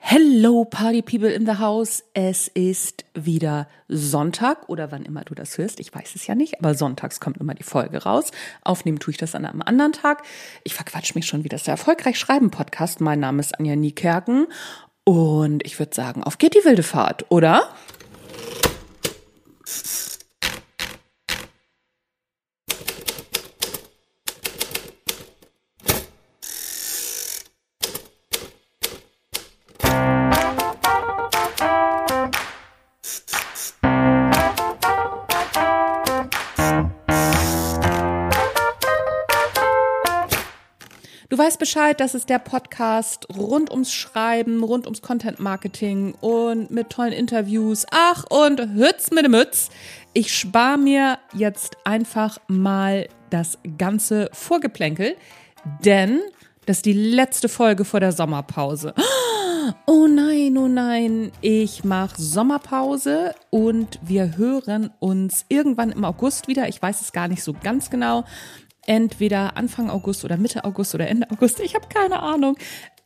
Hello 0.00 0.64
Party 0.64 1.02
People 1.02 1.28
in 1.28 1.44
the 1.44 1.58
House. 1.58 2.02
Es 2.14 2.48
ist 2.48 3.04
wieder 3.14 3.68
Sonntag 3.88 4.68
oder 4.68 4.90
wann 4.92 5.04
immer 5.04 5.24
du 5.24 5.34
das 5.34 5.58
hörst. 5.58 5.80
Ich 5.80 5.92
weiß 5.94 6.14
es 6.14 6.26
ja 6.26 6.34
nicht, 6.34 6.58
aber 6.60 6.74
sonntags 6.74 7.20
kommt 7.20 7.36
immer 7.38 7.54
die 7.54 7.64
Folge 7.64 8.04
raus. 8.04 8.30
Aufnehmen 8.62 9.00
tue 9.00 9.10
ich 9.10 9.18
das 9.18 9.34
an 9.34 9.44
einem 9.44 9.60
anderen 9.60 9.92
Tag. 9.92 10.22
Ich 10.64 10.74
verquatsch 10.74 11.14
mich 11.14 11.26
schon 11.26 11.44
wieder. 11.44 11.56
Das 11.56 11.62
ist 11.62 11.66
der 11.66 11.72
Erfolgreich 11.72 12.18
Schreiben 12.18 12.50
Podcast. 12.50 13.00
Mein 13.00 13.20
Name 13.20 13.40
ist 13.40 13.58
Anja 13.58 13.76
Niekerken 13.76 14.46
und 15.04 15.66
ich 15.66 15.78
würde 15.78 15.94
sagen, 15.94 16.22
auf 16.22 16.38
geht 16.38 16.54
die 16.54 16.64
wilde 16.64 16.84
Fahrt, 16.84 17.26
oder? 17.30 17.68
Bescheid, 41.58 41.98
das 41.98 42.14
ist 42.14 42.28
der 42.28 42.38
Podcast 42.38 43.26
rund 43.36 43.70
ums 43.70 43.92
Schreiben, 43.92 44.62
rund 44.62 44.86
ums 44.86 45.02
Content 45.02 45.40
Marketing 45.40 46.14
und 46.20 46.70
mit 46.70 46.90
tollen 46.90 47.12
Interviews. 47.12 47.84
Ach, 47.90 48.24
und 48.30 48.60
Hütz 48.60 49.10
mit 49.10 49.24
dem 49.24 49.32
Mütz. 49.32 49.70
Ich 50.12 50.32
spare 50.32 50.78
mir 50.78 51.18
jetzt 51.34 51.76
einfach 51.84 52.38
mal 52.46 53.08
das 53.30 53.58
ganze 53.76 54.30
Vorgeplänkel, 54.32 55.16
denn 55.84 56.20
das 56.66 56.78
ist 56.78 56.86
die 56.86 56.92
letzte 56.92 57.48
Folge 57.48 57.84
vor 57.84 58.00
der 58.00 58.12
Sommerpause. 58.12 58.94
Oh 59.86 60.06
nein, 60.06 60.56
oh 60.56 60.68
nein, 60.68 61.30
ich 61.42 61.84
mache 61.84 62.20
Sommerpause 62.20 63.34
und 63.50 63.98
wir 64.00 64.38
hören 64.38 64.90
uns 64.98 65.44
irgendwann 65.48 65.92
im 65.92 66.04
August 66.06 66.48
wieder. 66.48 66.68
Ich 66.68 66.80
weiß 66.80 67.02
es 67.02 67.12
gar 67.12 67.28
nicht 67.28 67.42
so 67.42 67.52
ganz 67.52 67.90
genau 67.90 68.24
entweder 68.88 69.56
Anfang 69.56 69.90
August 69.90 70.24
oder 70.24 70.36
Mitte 70.36 70.64
August 70.64 70.94
oder 70.94 71.08
Ende 71.08 71.30
August. 71.30 71.60
Ich 71.60 71.74
habe 71.74 71.86
keine 71.88 72.20
Ahnung. 72.20 72.56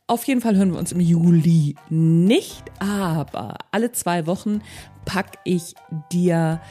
Auf 0.07 0.23
jeden 0.25 0.41
Fall 0.41 0.55
hören 0.55 0.71
wir 0.71 0.79
uns 0.79 0.91
im 0.91 0.99
Juli 0.99 1.75
nicht, 1.89 2.63
aber 2.79 3.57
alle 3.71 3.91
zwei 3.91 4.25
Wochen 4.25 4.61
packe 5.05 5.37
ich 5.43 5.75
dir 6.11 6.61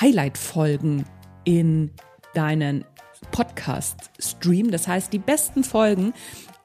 Highlight-Folgen 0.00 1.04
in 1.44 1.90
deinen 2.34 2.84
Podcast-Stream. 3.32 4.70
Das 4.70 4.88
heißt, 4.88 5.12
die 5.12 5.18
besten 5.18 5.64
Folgen 5.64 6.14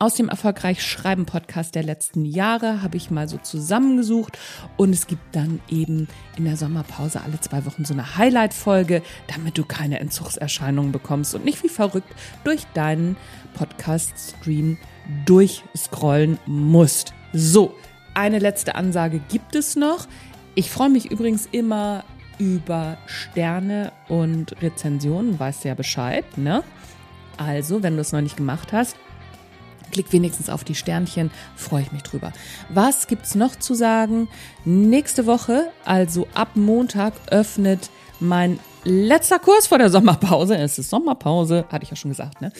aus 0.01 0.15
dem 0.15 0.29
Erfolgreich 0.29 0.81
Schreiben 0.81 1.25
Podcast 1.25 1.75
der 1.75 1.83
letzten 1.83 2.23
Jahre 2.23 2.81
habe 2.81 2.95
ich 2.95 3.11
mal 3.11 3.27
so 3.27 3.37
zusammengesucht 3.37 4.39
und 4.77 4.93
es 4.93 5.07
gibt 5.07 5.35
dann 5.35 5.59
eben 5.67 6.07
in 6.37 6.45
der 6.45 6.55
Sommerpause 6.55 7.19
alle 7.21 7.37
zwei 7.41 7.65
Wochen 7.65 7.83
so 7.83 7.93
eine 7.93 8.15
Highlight-Folge, 8.15 9.01
damit 9.27 9.57
du 9.57 9.65
keine 9.65 9.99
Entzugserscheinungen 9.99 10.93
bekommst 10.93 11.35
und 11.35 11.43
nicht 11.43 11.61
wie 11.63 11.69
verrückt 11.69 12.07
durch 12.45 12.63
deinen 12.73 13.17
Podcast-Stream 13.55 14.77
durchscrollen 15.25 16.39
musst. 16.45 17.13
So, 17.33 17.75
eine 18.13 18.39
letzte 18.39 18.75
Ansage 18.75 19.19
gibt 19.27 19.53
es 19.53 19.75
noch. 19.75 20.07
Ich 20.55 20.71
freue 20.71 20.89
mich 20.89 21.11
übrigens 21.11 21.45
immer 21.51 22.05
über 22.37 22.97
Sterne 23.05 23.91
und 24.07 24.61
Rezensionen, 24.61 25.37
weißt 25.37 25.65
du 25.65 25.67
ja 25.67 25.73
Bescheid, 25.73 26.37
ne? 26.37 26.63
Also, 27.35 27.83
wenn 27.83 27.95
du 27.95 28.01
es 28.01 28.13
noch 28.13 28.21
nicht 28.21 28.37
gemacht 28.37 28.71
hast, 28.71 28.95
Klick 29.91 30.11
wenigstens 30.11 30.49
auf 30.49 30.63
die 30.63 30.75
Sternchen, 30.75 31.31
freue 31.55 31.83
ich 31.83 31.91
mich 31.91 32.03
drüber. 32.03 32.33
Was 32.69 33.07
gibt's 33.07 33.35
noch 33.35 33.55
zu 33.55 33.73
sagen? 33.73 34.27
Nächste 34.65 35.25
Woche, 35.25 35.71
also 35.85 36.27
ab 36.33 36.49
Montag, 36.55 37.13
öffnet 37.31 37.89
mein 38.19 38.59
letzter 38.83 39.39
Kurs 39.39 39.67
vor 39.67 39.77
der 39.77 39.89
Sommerpause. 39.89 40.57
Es 40.57 40.77
ist 40.79 40.89
Sommerpause, 40.89 41.65
hatte 41.69 41.83
ich 41.83 41.89
ja 41.89 41.95
schon 41.95 42.11
gesagt, 42.11 42.41
ne? 42.41 42.51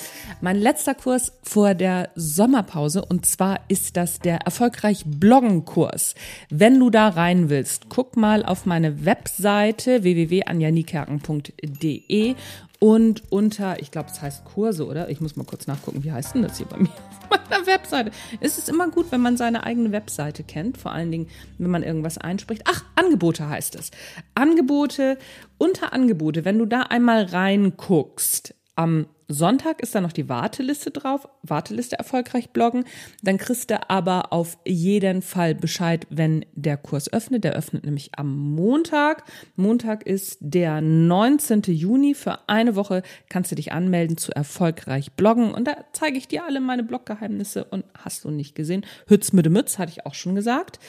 Mein 0.41 0.57
letzter 0.57 0.94
Kurs 0.94 1.34
vor 1.44 1.73
der 1.73 2.09
Sommerpause 2.16 3.03
und 3.06 3.25
zwar 3.25 3.59
ist 3.67 3.97
das 3.97 4.19
der 4.19 4.38
erfolgreich 4.41 5.03
Bloggen 5.06 5.66
Kurs. 5.66 6.16
Wenn 6.50 6.79
du 6.79 6.90
da 6.90 7.09
rein 7.09 7.50
willst, 7.50 7.90
guck 7.90 8.16
mal 8.17 8.44
auf 8.46 8.66
meine 8.66 9.06
Webseite 9.06 10.03
www.anjanikerken.de 10.03 12.35
und 12.79 13.23
unter, 13.29 13.81
ich 13.81 13.91
glaube, 13.91 14.09
es 14.09 14.22
heißt 14.22 14.45
Kurse, 14.45 14.88
oder? 14.88 15.09
Ich 15.09 15.19
muss 15.19 15.35
mal 15.35 15.44
kurz 15.44 15.67
nachgucken, 15.67 16.03
wie 16.03 16.13
heißt 16.13 16.35
denn 16.35 16.44
das 16.44 16.57
hier 16.57 16.66
bei 16.66 16.78
mir 16.78 16.90
auf 17.29 17.29
meiner 17.29 17.67
Webseite? 17.67 18.12
Es 18.40 18.57
ist 18.57 18.69
immer 18.69 18.90
gut, 18.90 19.12
wenn 19.12 19.19
man 19.19 19.35
seine 19.35 19.63
eigene 19.63 19.91
Webseite 19.91 20.44
kennt, 20.44 20.78
vor 20.78 20.94
allen 20.94 21.12
Dingen, 21.12 21.28
wenn 21.57 21.72
man 21.72 21.84
irgendwas 21.84 22.17
einspricht. 22.17 22.63
Ach, 22.66 22.85
Angebote 22.95 23.50
heißt 23.50 23.75
es. 23.75 23.91
Angebote, 24.34 25.17
unter 25.57 25.91
Angebote, 25.91 26.45
wenn 26.45 26.57
du 26.57 26.66
da 26.66 26.84
einmal 26.84 27.23
reinguckst, 27.23 28.56
am 28.79 29.07
Sonntag 29.28 29.81
ist 29.81 29.94
da 29.94 30.00
noch 30.00 30.13
die 30.13 30.29
Warteliste 30.29 30.90
drauf, 30.90 31.28
Warteliste 31.44 32.00
erfolgreich 32.00 32.51
bloggen. 32.51 32.85
Dann 33.22 33.38
kriegst 33.38 33.69
du 33.69 33.90
aber 33.90 34.31
auf 34.31 34.57
jeden 34.66 35.22
Fall 35.22 35.53
Bescheid, 35.53 36.07
wenn 36.09 36.45
der 36.53 36.78
Kurs 36.78 37.12
öffnet. 37.12 37.44
Der 37.44 37.53
öffnet 37.53 37.84
nämlich 37.84 38.12
am 38.16 38.34
Montag. 38.56 39.25
Montag 39.57 40.07
ist 40.07 40.38
der 40.40 40.79
19. 40.79 41.63
Juni. 41.63 42.13
Für 42.13 42.47
eine 42.47 42.78
Woche 42.78 43.03
kannst 43.28 43.51
du 43.51 43.56
dich 43.56 43.73
anmelden 43.73 44.16
zu 44.16 44.31
erfolgreich 44.31 45.11
bloggen. 45.11 45.53
Und 45.53 45.67
da 45.67 45.75
zeige 45.91 46.17
ich 46.17 46.29
dir 46.29 46.46
alle 46.46 46.61
meine 46.61 46.84
Bloggeheimnisse 46.84 47.66
und 47.66 47.84
hast 48.01 48.23
du 48.23 48.31
nicht 48.31 48.56
gesehen. 48.56 48.85
Hütz 49.07 49.34
mit 49.34 49.46
dem 49.46 49.53
Mütz, 49.53 49.78
hatte 49.78 49.91
ich 49.91 50.06
auch 50.06 50.16
schon 50.16 50.35
gesagt. 50.35 50.79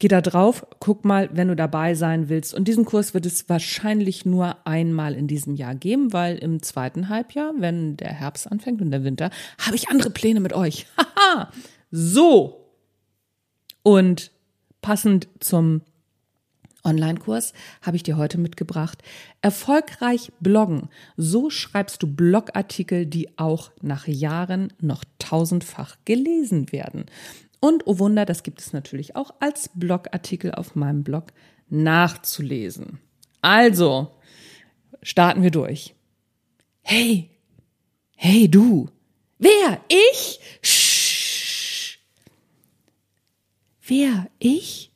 Geh 0.00 0.08
da 0.08 0.20
drauf, 0.20 0.66
guck 0.80 1.04
mal, 1.04 1.30
wenn 1.32 1.48
du 1.48 1.56
dabei 1.56 1.94
sein 1.94 2.28
willst. 2.28 2.52
Und 2.52 2.66
diesen 2.66 2.84
Kurs 2.84 3.14
wird 3.14 3.26
es 3.26 3.48
wahrscheinlich 3.48 4.26
nur 4.26 4.66
einmal 4.66 5.14
in 5.14 5.28
diesem 5.28 5.54
Jahr 5.54 5.76
geben, 5.76 6.12
weil 6.12 6.36
im 6.36 6.62
zweiten 6.62 7.08
Halbjahr, 7.08 7.52
wenn 7.58 7.96
der 7.96 8.12
Herbst 8.12 8.50
anfängt 8.50 8.82
und 8.82 8.90
der 8.90 9.04
Winter, 9.04 9.30
habe 9.58 9.76
ich 9.76 9.88
andere 9.88 10.10
Pläne 10.10 10.40
mit 10.40 10.52
euch. 10.52 10.86
Haha! 10.98 11.50
so. 11.90 12.72
Und 13.82 14.32
passend 14.82 15.28
zum 15.38 15.82
Online-Kurs 16.84 17.52
habe 17.82 17.96
ich 17.96 18.02
dir 18.02 18.16
heute 18.16 18.38
mitgebracht. 18.38 19.02
Erfolgreich 19.40 20.32
bloggen. 20.40 20.88
So 21.16 21.50
schreibst 21.50 22.02
du 22.02 22.06
Blogartikel, 22.06 23.06
die 23.06 23.38
auch 23.38 23.72
nach 23.80 24.06
Jahren 24.06 24.72
noch 24.80 25.04
tausendfach 25.18 25.96
gelesen 26.04 26.72
werden. 26.72 27.06
Und 27.64 27.86
oh 27.86 27.98
Wunder, 27.98 28.26
das 28.26 28.42
gibt 28.42 28.60
es 28.60 28.74
natürlich 28.74 29.16
auch 29.16 29.32
als 29.40 29.70
Blogartikel 29.72 30.52
auf 30.52 30.74
meinem 30.74 31.02
Blog 31.02 31.32
nachzulesen. 31.70 33.00
Also, 33.40 34.14
starten 35.02 35.42
wir 35.42 35.50
durch. 35.50 35.94
Hey, 36.82 37.30
hey 38.16 38.50
du. 38.50 38.90
Wer? 39.38 39.80
Ich? 39.88 40.40
Sch. 40.60 42.00
Wer? 43.80 44.30
Ich? 44.38 44.92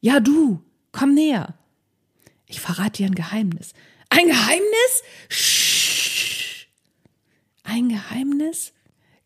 Ja, 0.00 0.18
du. 0.18 0.60
Komm 0.90 1.14
näher. 1.14 1.56
Ich 2.46 2.60
verrate 2.60 2.96
dir 2.96 3.06
ein 3.06 3.14
Geheimnis. 3.14 3.74
Ein 4.08 4.26
Geheimnis? 4.26 5.02
Sch. 5.28 6.66
Ein 7.62 7.90
Geheimnis? 7.90 8.72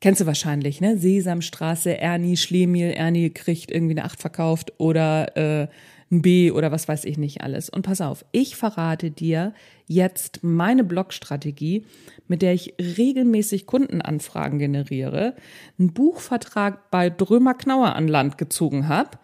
Kennst 0.06 0.20
du 0.20 0.26
wahrscheinlich, 0.26 0.80
ne? 0.80 0.96
Sesamstraße, 0.96 1.98
Ernie, 1.98 2.36
Schlemiel, 2.36 2.92
Ernie 2.92 3.30
kriegt 3.30 3.72
irgendwie 3.72 3.94
eine 3.94 4.04
Acht 4.04 4.20
verkauft 4.20 4.72
oder 4.78 5.36
äh, 5.36 5.66
ein 6.12 6.22
B 6.22 6.52
oder 6.52 6.70
was 6.70 6.86
weiß 6.86 7.04
ich 7.06 7.18
nicht 7.18 7.40
alles. 7.40 7.68
Und 7.68 7.82
pass 7.82 8.00
auf, 8.00 8.24
ich 8.30 8.54
verrate 8.54 9.10
dir 9.10 9.52
jetzt 9.88 10.44
meine 10.44 10.84
Blogstrategie, 10.84 11.86
mit 12.28 12.40
der 12.42 12.54
ich 12.54 12.74
regelmäßig 12.80 13.66
Kundenanfragen 13.66 14.60
generiere, 14.60 15.34
einen 15.76 15.92
Buchvertrag 15.92 16.88
bei 16.92 17.10
Drömer 17.10 17.54
Knauer 17.54 17.96
an 17.96 18.06
Land 18.06 18.38
gezogen 18.38 18.86
habe 18.86 19.18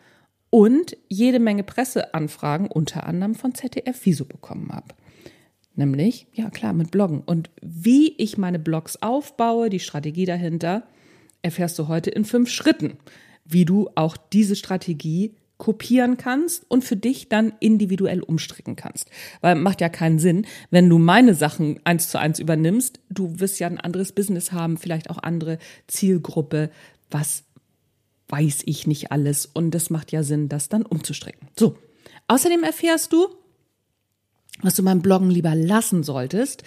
und 0.51 0.97
jede 1.09 1.39
Menge 1.39 1.63
Presseanfragen 1.63 2.67
unter 2.67 3.07
anderem 3.07 3.37
von 3.37 3.55
ZDF 3.55 4.01
Wieso 4.03 4.25
bekommen 4.25 4.73
habe. 4.73 4.89
Nämlich, 5.75 6.27
ja 6.35 6.51
klar, 6.51 6.73
mit 6.73 6.91
Bloggen. 6.91 7.21
Und 7.21 7.51
wie 7.63 8.15
ich 8.19 8.37
meine 8.37 8.59
Blogs 8.59 8.99
aufbaue, 9.01 9.71
die 9.71 9.81
Strategie 9.81 10.27
dahinter, 10.27 10.85
erfährst 11.41 11.79
du 11.79 11.89
heute 11.89 12.11
in 12.11 12.25
fünf 12.25 12.51
Schritten, 12.51 12.99
wie 13.45 13.65
du 13.65 13.89
auch 13.95 14.17
diese 14.17 14.57
Strategie 14.57 15.35
kopieren 15.57 16.17
kannst 16.17 16.69
und 16.69 16.83
für 16.83 16.97
dich 16.97 17.29
dann 17.29 17.53
individuell 17.61 18.21
umstricken 18.21 18.75
kannst. 18.75 19.09
Weil 19.41 19.55
macht 19.55 19.81
ja 19.81 19.89
keinen 19.89 20.19
Sinn, 20.19 20.45
wenn 20.71 20.89
du 20.89 20.99
meine 20.99 21.35
Sachen 21.35 21.79
eins 21.85 22.11
zu 22.11 22.19
eins 22.19 22.41
übernimmst. 22.41 23.01
Du 23.11 23.39
wirst 23.39 23.61
ja 23.61 23.69
ein 23.69 23.79
anderes 23.79 24.13
Business 24.13 24.51
haben, 24.51 24.77
vielleicht 24.77 25.09
auch 25.09 25.19
andere 25.19 25.59
Zielgruppe. 25.87 26.71
Was 27.11 27.45
weiß 28.33 28.63
ich 28.65 28.87
nicht 28.87 29.13
alles. 29.13 29.47
Und 29.47 29.75
es 29.75 29.91
macht 29.91 30.11
ja 30.11 30.23
Sinn, 30.23 30.49
das 30.49 30.69
dann 30.69 30.83
umzustricken. 30.83 31.49
So. 31.57 31.77
Außerdem 32.29 32.65
erfährst 32.65 33.13
du, 33.13 33.29
was 34.61 34.75
du 34.75 34.85
beim 34.85 35.01
Bloggen 35.01 35.31
lieber 35.31 35.55
lassen 35.55 36.03
solltest, 36.03 36.63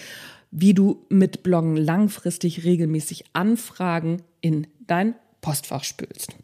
wie 0.51 0.73
du 0.73 1.05
mit 1.09 1.43
Bloggen 1.43 1.77
langfristig 1.77 2.63
regelmäßig 2.63 3.25
Anfragen 3.33 4.21
in 4.41 4.67
dein 4.87 5.15
Postfach 5.41 5.83
spülst. 5.83 6.35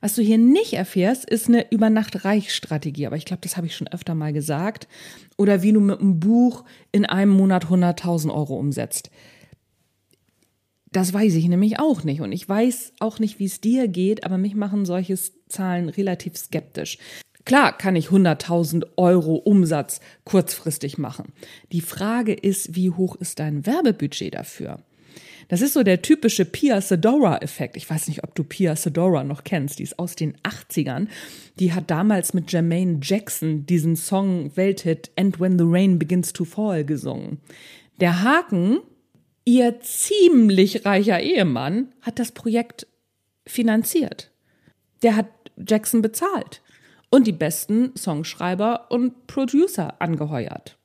Was 0.00 0.14
du 0.14 0.22
hier 0.22 0.38
nicht 0.38 0.72
erfährst, 0.72 1.28
ist 1.28 1.48
eine 1.48 1.70
Übernacht-Reich-Strategie. 1.70 3.06
Aber 3.06 3.16
ich 3.16 3.26
glaube, 3.26 3.42
das 3.42 3.56
habe 3.56 3.66
ich 3.66 3.76
schon 3.76 3.88
öfter 3.88 4.14
mal 4.14 4.32
gesagt. 4.32 4.88
Oder 5.36 5.62
wie 5.62 5.72
du 5.72 5.80
mit 5.80 6.00
einem 6.00 6.20
Buch 6.20 6.64
in 6.90 7.04
einem 7.04 7.32
Monat 7.32 7.66
100.000 7.66 8.32
Euro 8.32 8.56
umsetzt. 8.58 9.10
Das 10.90 11.12
weiß 11.12 11.34
ich 11.34 11.46
nämlich 11.48 11.78
auch 11.78 12.02
nicht. 12.02 12.22
Und 12.22 12.32
ich 12.32 12.48
weiß 12.48 12.94
auch 12.98 13.18
nicht, 13.18 13.38
wie 13.38 13.44
es 13.44 13.60
dir 13.60 13.88
geht, 13.88 14.24
aber 14.24 14.38
mich 14.38 14.54
machen 14.54 14.86
solche 14.86 15.18
Zahlen 15.48 15.90
relativ 15.90 16.36
skeptisch. 16.36 16.98
Klar 17.50 17.76
kann 17.76 17.96
ich 17.96 18.10
100.000 18.10 18.86
Euro 18.96 19.34
Umsatz 19.34 20.00
kurzfristig 20.22 20.98
machen. 20.98 21.32
Die 21.72 21.80
Frage 21.80 22.32
ist, 22.32 22.76
wie 22.76 22.90
hoch 22.90 23.16
ist 23.16 23.40
dein 23.40 23.66
Werbebudget 23.66 24.34
dafür? 24.34 24.78
Das 25.48 25.60
ist 25.60 25.72
so 25.72 25.82
der 25.82 26.00
typische 26.00 26.44
Pia 26.44 26.80
Sedora-Effekt. 26.80 27.76
Ich 27.76 27.90
weiß 27.90 28.06
nicht, 28.06 28.22
ob 28.22 28.36
du 28.36 28.44
Pia 28.44 28.76
Sedora 28.76 29.24
noch 29.24 29.42
kennst. 29.42 29.80
Die 29.80 29.82
ist 29.82 29.98
aus 29.98 30.14
den 30.14 30.36
80ern. 30.44 31.08
Die 31.58 31.72
hat 31.72 31.90
damals 31.90 32.34
mit 32.34 32.52
Jermaine 32.52 33.00
Jackson 33.02 33.66
diesen 33.66 33.96
Song 33.96 34.52
Welthit 34.54 35.10
And 35.16 35.40
When 35.40 35.58
the 35.58 35.64
Rain 35.66 35.98
Begins 35.98 36.32
to 36.32 36.44
Fall 36.44 36.84
gesungen. 36.84 37.38
Der 37.98 38.22
Haken, 38.22 38.78
ihr 39.44 39.80
ziemlich 39.80 40.86
reicher 40.86 41.18
Ehemann, 41.18 41.88
hat 42.02 42.20
das 42.20 42.30
Projekt 42.30 42.86
finanziert. 43.44 44.30
Der 45.02 45.16
hat 45.16 45.26
Jackson 45.56 46.00
bezahlt 46.00 46.62
und 47.10 47.26
die 47.26 47.32
besten 47.32 47.92
Songschreiber 47.96 48.86
und 48.90 49.26
Producer 49.26 50.00
angeheuert. 50.00 50.78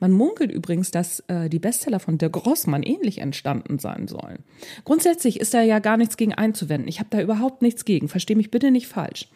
Man 0.00 0.12
munkelt 0.12 0.52
übrigens, 0.52 0.90
dass 0.90 1.20
äh, 1.28 1.48
die 1.48 1.58
Bestseller 1.58 1.98
von 1.98 2.18
der 2.18 2.30
Grossmann 2.30 2.82
ähnlich 2.82 3.18
entstanden 3.18 3.78
sein 3.78 4.06
sollen. 4.06 4.44
Grundsätzlich 4.84 5.40
ist 5.40 5.54
da 5.54 5.62
ja 5.62 5.78
gar 5.78 5.96
nichts 5.96 6.16
gegen 6.16 6.34
einzuwenden. 6.34 6.88
Ich 6.88 7.00
habe 7.00 7.10
da 7.10 7.20
überhaupt 7.20 7.62
nichts 7.62 7.84
gegen. 7.84 8.08
Versteh 8.08 8.34
mich 8.34 8.50
bitte 8.50 8.70
nicht 8.70 8.86
falsch. 8.86 9.28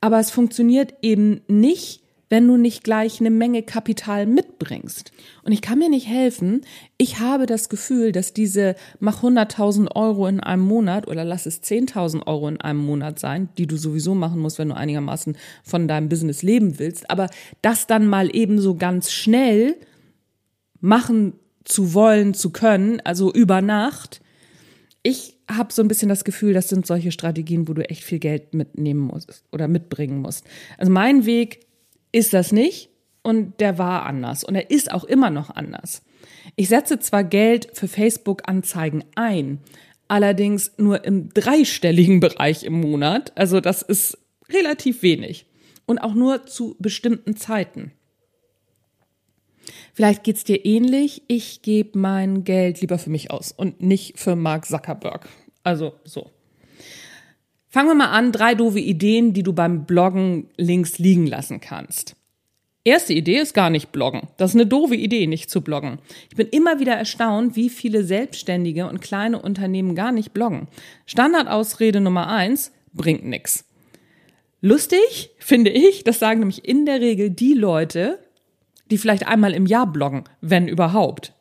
Aber 0.00 0.18
es 0.20 0.30
funktioniert 0.30 0.94
eben 1.00 1.40
nicht, 1.48 2.02
wenn 2.34 2.48
du 2.48 2.56
nicht 2.56 2.82
gleich 2.82 3.20
eine 3.20 3.30
Menge 3.30 3.62
Kapital 3.62 4.26
mitbringst. 4.26 5.12
Und 5.44 5.52
ich 5.52 5.62
kann 5.62 5.78
mir 5.78 5.88
nicht 5.88 6.08
helfen. 6.08 6.62
Ich 6.98 7.20
habe 7.20 7.46
das 7.46 7.68
Gefühl, 7.68 8.10
dass 8.10 8.32
diese 8.32 8.74
mach 8.98 9.22
100.000 9.22 9.94
Euro 9.94 10.26
in 10.26 10.40
einem 10.40 10.64
Monat 10.64 11.06
oder 11.06 11.22
lass 11.22 11.46
es 11.46 11.62
10.000 11.62 12.26
Euro 12.26 12.48
in 12.48 12.60
einem 12.60 12.80
Monat 12.80 13.20
sein, 13.20 13.50
die 13.56 13.68
du 13.68 13.76
sowieso 13.76 14.16
machen 14.16 14.40
musst, 14.40 14.58
wenn 14.58 14.70
du 14.70 14.74
einigermaßen 14.74 15.36
von 15.62 15.86
deinem 15.86 16.08
Business 16.08 16.42
leben 16.42 16.80
willst. 16.80 17.08
Aber 17.08 17.30
das 17.62 17.86
dann 17.86 18.04
mal 18.08 18.34
eben 18.34 18.60
so 18.60 18.74
ganz 18.74 19.12
schnell 19.12 19.76
machen 20.80 21.34
zu 21.62 21.94
wollen, 21.94 22.34
zu 22.34 22.50
können, 22.50 23.00
also 23.04 23.32
über 23.32 23.62
Nacht. 23.62 24.20
Ich 25.04 25.38
habe 25.48 25.72
so 25.72 25.82
ein 25.82 25.88
bisschen 25.88 26.08
das 26.08 26.24
Gefühl, 26.24 26.52
das 26.52 26.68
sind 26.68 26.84
solche 26.84 27.12
Strategien, 27.12 27.68
wo 27.68 27.74
du 27.74 27.88
echt 27.88 28.02
viel 28.02 28.18
Geld 28.18 28.54
mitnehmen 28.54 29.02
musst 29.02 29.44
oder 29.52 29.68
mitbringen 29.68 30.20
musst. 30.20 30.44
Also 30.78 30.90
mein 30.90 31.26
Weg 31.26 31.60
ist 32.14 32.32
das 32.32 32.52
nicht 32.52 32.90
und 33.22 33.60
der 33.60 33.76
war 33.78 34.06
anders 34.06 34.44
und 34.44 34.54
er 34.54 34.70
ist 34.70 34.92
auch 34.92 35.04
immer 35.04 35.30
noch 35.30 35.50
anders. 35.50 36.02
Ich 36.56 36.68
setze 36.68 36.98
zwar 37.00 37.24
Geld 37.24 37.68
für 37.72 37.88
Facebook-Anzeigen 37.88 39.04
ein, 39.16 39.60
allerdings 40.08 40.72
nur 40.78 41.04
im 41.04 41.30
dreistelligen 41.30 42.20
Bereich 42.20 42.62
im 42.62 42.80
Monat. 42.80 43.32
Also 43.36 43.60
das 43.60 43.82
ist 43.82 44.18
relativ 44.48 45.02
wenig 45.02 45.46
und 45.86 45.98
auch 45.98 46.14
nur 46.14 46.46
zu 46.46 46.76
bestimmten 46.78 47.36
Zeiten. 47.36 47.92
Vielleicht 49.92 50.22
geht's 50.24 50.44
dir 50.44 50.64
ähnlich. 50.64 51.22
Ich 51.26 51.62
gebe 51.62 51.98
mein 51.98 52.44
Geld 52.44 52.80
lieber 52.80 52.98
für 52.98 53.10
mich 53.10 53.30
aus 53.30 53.52
und 53.52 53.80
nicht 53.80 54.18
für 54.18 54.36
Mark 54.36 54.66
Zuckerberg. 54.66 55.28
Also 55.62 55.94
so. 56.04 56.30
Fangen 57.74 57.88
wir 57.88 57.94
mal 57.96 58.10
an. 58.12 58.30
Drei 58.30 58.54
doofe 58.54 58.78
Ideen, 58.78 59.32
die 59.32 59.42
du 59.42 59.52
beim 59.52 59.84
Bloggen 59.84 60.46
links 60.56 61.00
liegen 61.00 61.26
lassen 61.26 61.58
kannst. 61.58 62.14
Erste 62.84 63.12
Idee 63.14 63.38
ist 63.38 63.52
gar 63.52 63.68
nicht 63.68 63.90
bloggen. 63.90 64.28
Das 64.36 64.52
ist 64.52 64.54
eine 64.54 64.66
doofe 64.68 64.94
Idee, 64.94 65.26
nicht 65.26 65.50
zu 65.50 65.60
bloggen. 65.60 65.98
Ich 66.30 66.36
bin 66.36 66.46
immer 66.46 66.78
wieder 66.78 66.92
erstaunt, 66.92 67.56
wie 67.56 67.68
viele 67.68 68.04
Selbstständige 68.04 68.86
und 68.88 69.00
kleine 69.00 69.42
Unternehmen 69.42 69.96
gar 69.96 70.12
nicht 70.12 70.32
bloggen. 70.32 70.68
Standardausrede 71.06 72.00
Nummer 72.00 72.28
eins, 72.28 72.70
bringt 72.92 73.24
nix. 73.24 73.64
Lustig, 74.60 75.30
finde 75.40 75.72
ich, 75.72 76.04
das 76.04 76.20
sagen 76.20 76.38
nämlich 76.38 76.64
in 76.64 76.86
der 76.86 77.00
Regel 77.00 77.30
die 77.30 77.54
Leute, 77.54 78.20
die 78.92 78.98
vielleicht 78.98 79.26
einmal 79.26 79.52
im 79.52 79.66
Jahr 79.66 79.90
bloggen, 79.90 80.22
wenn 80.40 80.68
überhaupt. 80.68 81.32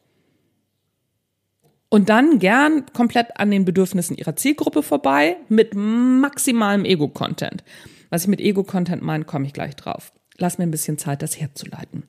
Und 1.93 2.09
dann 2.09 2.39
gern 2.39 2.87
komplett 2.91 3.39
an 3.39 3.51
den 3.51 3.65
Bedürfnissen 3.65 4.17
ihrer 4.17 4.35
Zielgruppe 4.35 4.81
vorbei 4.81 5.37
mit 5.47 5.75
maximalem 5.75 6.85
Ego-Content. 6.85 7.63
Was 8.09 8.23
ich 8.23 8.29
mit 8.29 8.41
Ego-Content 8.41 9.03
meine, 9.03 9.25
komme 9.25 9.45
ich 9.45 9.53
gleich 9.53 9.75
drauf. 9.75 10.11
Lass 10.39 10.57
mir 10.57 10.63
ein 10.63 10.71
bisschen 10.71 10.97
Zeit, 10.97 11.21
das 11.21 11.39
herzuleiten. 11.39 12.05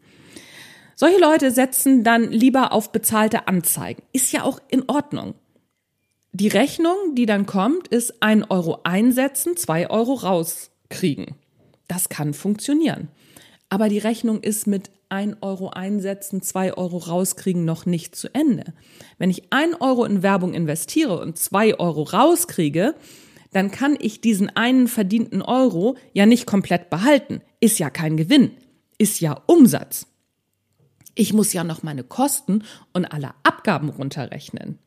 Solche 0.95 1.21
Leute 1.21 1.51
setzen 1.51 2.03
dann 2.03 2.31
lieber 2.33 2.73
auf 2.73 2.93
bezahlte 2.93 3.47
Anzeigen. 3.47 4.03
Ist 4.15 4.33
ja 4.33 4.45
auch 4.45 4.59
in 4.69 4.89
Ordnung. 4.89 5.35
Die 6.33 6.49
Rechnung, 6.49 6.97
die 7.15 7.27
dann 7.27 7.45
kommt, 7.45 7.89
ist 7.89 8.23
ein 8.23 8.43
Euro 8.43 8.81
einsetzen, 8.85 9.55
zwei 9.59 9.91
Euro 9.91 10.15
rauskriegen. 10.15 11.35
Das 11.89 12.09
kann 12.09 12.33
funktionieren. 12.33 13.09
Aber 13.69 13.91
die 13.91 13.99
Rechnung 13.99 14.41
ist 14.41 14.67
mit 14.67 14.91
1 15.15 15.37
Euro 15.43 15.71
einsetzen, 15.71 16.43
2 16.43 16.75
Euro 16.75 16.99
rauskriegen 16.99 17.65
noch 17.65 17.87
nicht 17.87 18.17
zu 18.17 18.35
Ende. 18.35 18.75
Wenn 19.17 19.31
ich 19.31 19.53
1 19.53 19.81
Euro 19.81 20.05
in 20.05 20.25
Werbung 20.25 20.55
investiere 20.55 21.21
und 21.21 21.39
2 21.39 21.79
Euro 21.79 22.03
rauskriege, 22.03 22.97
dann 23.53 23.71
kann 23.71 23.97
ich 24.01 24.21
diesen 24.21 24.51
einen 24.57 24.89
verdienten 24.89 25.41
Euro 25.41 25.97
ja 26.13 26.27
nicht 26.27 26.47
komplett 26.47 26.91
behalten. 26.91 27.43
Ist 27.61 27.79
ja 27.79 27.91
kein 27.91 28.17
Gewinn, 28.17 28.51
ist 28.99 29.21
ja 29.21 29.41
Umsatz. 29.47 30.09
Ich 31.15 31.33
muss 31.33 31.53
ja 31.53 31.63
noch 31.63 31.85
meine 31.85 32.03
Kosten 32.03 32.65
und 32.93 33.05
alle 33.05 33.31
Abgaben 33.45 33.91
runterrechnen. 33.91 34.81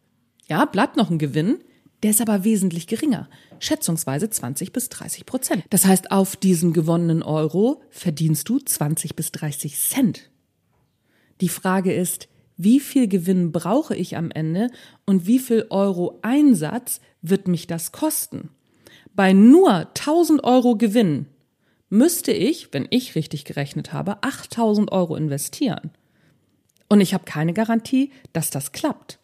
Ja, 0.49 0.65
bleibt 0.65 0.97
noch 0.97 1.09
ein 1.09 1.19
Gewinn, 1.19 1.59
der 2.03 2.11
ist 2.11 2.21
aber 2.21 2.43
wesentlich 2.43 2.87
geringer, 2.87 3.29
schätzungsweise 3.59 4.29
20 4.29 4.71
bis 4.71 4.89
30 4.89 5.25
Prozent. 5.25 5.63
Das 5.69 5.85
heißt, 5.85 6.11
auf 6.11 6.35
diesen 6.35 6.73
gewonnenen 6.73 7.23
Euro 7.23 7.81
verdienst 7.89 8.47
du 8.49 8.59
20 8.59 9.15
bis 9.15 9.31
30 9.31 9.77
Cent. 9.77 10.29
Die 11.41 11.49
Frage 11.49 11.93
ist, 11.93 12.27
wie 12.55 12.79
viel 12.79 13.07
Gewinn 13.07 13.51
brauche 13.51 13.95
ich 13.95 14.17
am 14.17 14.31
Ende 14.31 14.69
und 15.05 15.27
wie 15.27 15.39
viel 15.39 15.67
Euro 15.69 16.19
Einsatz 16.23 17.01
wird 17.21 17.47
mich 17.47 17.67
das 17.67 17.91
kosten? 17.91 18.49
Bei 19.13 19.33
nur 19.33 19.71
1000 19.71 20.43
Euro 20.43 20.75
Gewinn 20.75 21.27
müsste 21.89 22.31
ich, 22.31 22.73
wenn 22.73 22.87
ich 22.89 23.15
richtig 23.15 23.45
gerechnet 23.45 23.93
habe, 23.93 24.21
8000 24.23 24.91
Euro 24.91 25.15
investieren. 25.15 25.91
Und 26.89 27.01
ich 27.01 27.13
habe 27.13 27.25
keine 27.25 27.53
Garantie, 27.53 28.11
dass 28.33 28.49
das 28.49 28.71
klappt. 28.71 29.16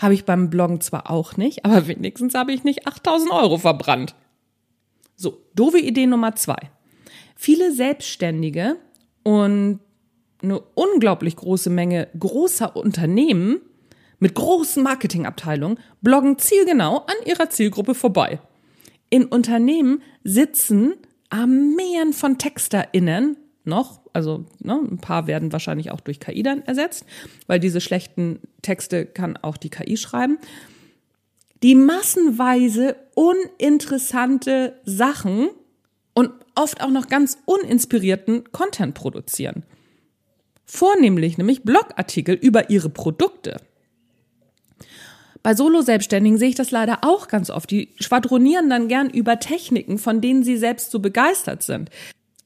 Habe 0.00 0.14
ich 0.14 0.24
beim 0.24 0.50
Bloggen 0.50 0.80
zwar 0.80 1.10
auch 1.10 1.36
nicht, 1.36 1.64
aber 1.64 1.86
wenigstens 1.86 2.34
habe 2.34 2.52
ich 2.52 2.64
nicht 2.64 2.86
8000 2.86 3.30
Euro 3.30 3.58
verbrannt. 3.58 4.14
So, 5.14 5.44
doofe 5.54 5.78
Idee 5.78 6.06
Nummer 6.06 6.34
zwei. 6.34 6.56
Viele 7.36 7.72
Selbstständige 7.72 8.76
und 9.22 9.80
eine 10.42 10.60
unglaublich 10.74 11.36
große 11.36 11.68
Menge 11.68 12.08
großer 12.18 12.74
Unternehmen 12.74 13.60
mit 14.18 14.34
großen 14.34 14.82
Marketingabteilungen 14.82 15.78
bloggen 16.00 16.38
zielgenau 16.38 16.98
an 16.98 17.26
ihrer 17.26 17.50
Zielgruppe 17.50 17.94
vorbei. 17.94 18.40
In 19.10 19.26
Unternehmen 19.26 20.02
sitzen 20.24 20.94
Armeen 21.28 22.12
von 22.12 22.38
TexterInnen 22.38 23.36
noch. 23.70 24.00
Also 24.12 24.44
ne, 24.58 24.74
ein 24.74 24.98
paar 24.98 25.26
werden 25.26 25.52
wahrscheinlich 25.52 25.90
auch 25.90 26.00
durch 26.00 26.20
KI 26.20 26.42
dann 26.42 26.60
ersetzt, 26.62 27.06
weil 27.46 27.58
diese 27.58 27.80
schlechten 27.80 28.40
Texte 28.60 29.06
kann 29.06 29.38
auch 29.38 29.56
die 29.56 29.70
KI 29.70 29.96
schreiben. 29.96 30.38
Die 31.62 31.74
massenweise 31.74 32.96
uninteressante 33.14 34.78
Sachen 34.84 35.48
und 36.12 36.32
oft 36.54 36.82
auch 36.82 36.90
noch 36.90 37.08
ganz 37.08 37.38
uninspirierten 37.46 38.52
Content 38.52 38.94
produzieren. 38.94 39.64
Vornehmlich 40.66 41.38
nämlich 41.38 41.62
Blogartikel 41.62 42.34
über 42.34 42.68
ihre 42.70 42.90
Produkte. 42.90 43.56
Bei 45.42 45.54
Solo-Selbstständigen 45.54 46.38
sehe 46.38 46.50
ich 46.50 46.54
das 46.54 46.70
leider 46.70 46.98
auch 47.02 47.28
ganz 47.28 47.48
oft. 47.48 47.70
Die 47.70 47.88
schwadronieren 47.98 48.68
dann 48.68 48.88
gern 48.88 49.08
über 49.08 49.38
Techniken, 49.40 49.96
von 49.98 50.20
denen 50.20 50.44
sie 50.44 50.58
selbst 50.58 50.90
so 50.90 50.98
begeistert 50.98 51.62
sind 51.62 51.90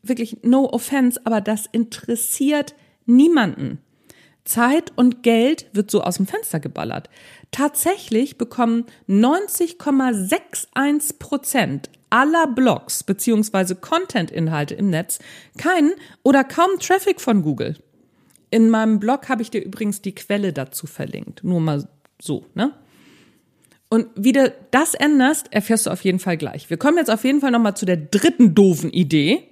wirklich 0.08 0.38
no 0.42 0.68
offense, 0.70 1.20
aber 1.24 1.40
das 1.40 1.66
interessiert 1.70 2.74
niemanden. 3.06 3.78
Zeit 4.44 4.92
und 4.96 5.22
Geld 5.22 5.66
wird 5.72 5.90
so 5.90 6.02
aus 6.02 6.16
dem 6.16 6.26
Fenster 6.26 6.60
geballert. 6.60 7.08
Tatsächlich 7.50 8.36
bekommen 8.36 8.84
90,61 9.08 11.18
Prozent 11.18 11.88
aller 12.10 12.46
Blogs 12.46 13.02
beziehungsweise 13.02 13.74
Content-Inhalte 13.74 14.74
im 14.74 14.90
Netz 14.90 15.18
keinen 15.56 15.92
oder 16.22 16.44
kaum 16.44 16.78
Traffic 16.78 17.20
von 17.20 17.42
Google. 17.42 17.76
In 18.50 18.70
meinem 18.70 19.00
Blog 19.00 19.28
habe 19.28 19.42
ich 19.42 19.50
dir 19.50 19.64
übrigens 19.64 20.02
die 20.02 20.14
Quelle 20.14 20.52
dazu 20.52 20.86
verlinkt. 20.86 21.42
Nur 21.42 21.60
mal 21.60 21.88
so, 22.20 22.46
ne? 22.54 22.72
Und 23.88 24.08
wie 24.16 24.32
du 24.32 24.52
das 24.70 24.94
änderst, 24.94 25.52
erfährst 25.52 25.86
du 25.86 25.90
auf 25.90 26.04
jeden 26.04 26.18
Fall 26.18 26.36
gleich. 26.36 26.70
Wir 26.70 26.76
kommen 26.76 26.98
jetzt 26.98 27.10
auf 27.10 27.24
jeden 27.24 27.40
Fall 27.40 27.50
nochmal 27.50 27.76
zu 27.76 27.86
der 27.86 27.96
dritten 27.96 28.54
doofen 28.54 28.90
Idee. 28.90 29.48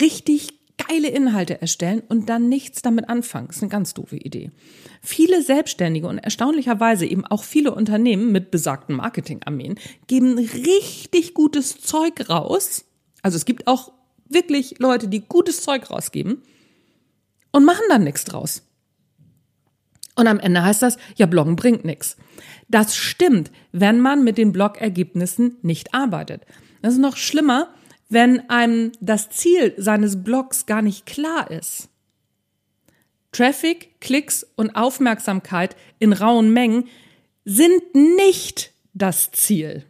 Richtig 0.00 0.56
geile 0.88 1.08
Inhalte 1.08 1.60
erstellen 1.60 2.02
und 2.08 2.28
dann 2.28 2.48
nichts 2.48 2.82
damit 2.82 3.08
anfangen. 3.08 3.46
Das 3.48 3.56
ist 3.56 3.62
eine 3.62 3.70
ganz 3.70 3.94
doofe 3.94 4.16
Idee. 4.16 4.50
Viele 5.02 5.42
Selbstständige 5.42 6.06
und 6.06 6.18
erstaunlicherweise 6.18 7.06
eben 7.06 7.24
auch 7.24 7.44
viele 7.44 7.74
Unternehmen 7.74 8.32
mit 8.32 8.50
besagten 8.50 8.96
Marketingarmeen 8.96 9.78
geben 10.06 10.38
richtig 10.38 11.34
gutes 11.34 11.80
Zeug 11.80 12.28
raus. 12.28 12.84
Also 13.22 13.36
es 13.36 13.44
gibt 13.44 13.66
auch 13.66 13.92
wirklich 14.28 14.78
Leute, 14.78 15.08
die 15.08 15.20
gutes 15.20 15.62
Zeug 15.62 15.90
rausgeben 15.90 16.42
und 17.52 17.64
machen 17.64 17.84
dann 17.88 18.04
nichts 18.04 18.24
draus. 18.24 18.62
Und 20.14 20.26
am 20.28 20.40
Ende 20.40 20.62
heißt 20.62 20.82
das, 20.82 20.96
ja, 21.16 21.26
Bloggen 21.26 21.56
bringt 21.56 21.84
nichts. 21.84 22.16
Das 22.68 22.96
stimmt, 22.96 23.50
wenn 23.72 24.00
man 24.00 24.24
mit 24.24 24.38
den 24.38 24.52
Bloggergebnissen 24.52 25.56
nicht 25.62 25.94
arbeitet. 25.94 26.42
Das 26.82 26.94
ist 26.94 27.00
noch 27.00 27.16
schlimmer, 27.16 27.68
wenn 28.08 28.48
einem 28.50 28.92
das 29.00 29.30
Ziel 29.30 29.74
seines 29.76 30.22
Blogs 30.22 30.66
gar 30.66 30.82
nicht 30.82 31.06
klar 31.06 31.50
ist. 31.50 31.88
Traffic, 33.32 34.00
Klicks 34.00 34.46
und 34.56 34.76
Aufmerksamkeit 34.76 35.76
in 35.98 36.12
rauen 36.12 36.52
Mengen 36.52 36.88
sind 37.44 37.94
nicht 37.94 38.72
das 38.94 39.30
Ziel. 39.32 39.84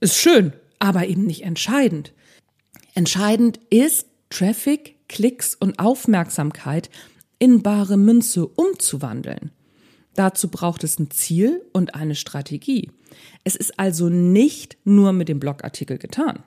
Ist 0.00 0.18
schön, 0.18 0.52
aber 0.78 1.06
eben 1.06 1.24
nicht 1.24 1.42
entscheidend. 1.42 2.12
Entscheidend 2.94 3.60
ist, 3.70 4.06
Traffic, 4.30 4.96
Klicks 5.08 5.54
und 5.54 5.78
Aufmerksamkeit 5.78 6.90
in 7.38 7.62
bare 7.62 7.96
Münze 7.96 8.46
umzuwandeln. 8.46 9.52
Dazu 10.14 10.48
braucht 10.48 10.84
es 10.84 10.98
ein 10.98 11.10
Ziel 11.10 11.62
und 11.72 11.94
eine 11.94 12.14
Strategie. 12.14 12.90
Es 13.44 13.54
ist 13.54 13.78
also 13.78 14.08
nicht 14.08 14.76
nur 14.84 15.12
mit 15.12 15.28
dem 15.28 15.40
Blogartikel 15.40 15.98
getan. 15.98 16.42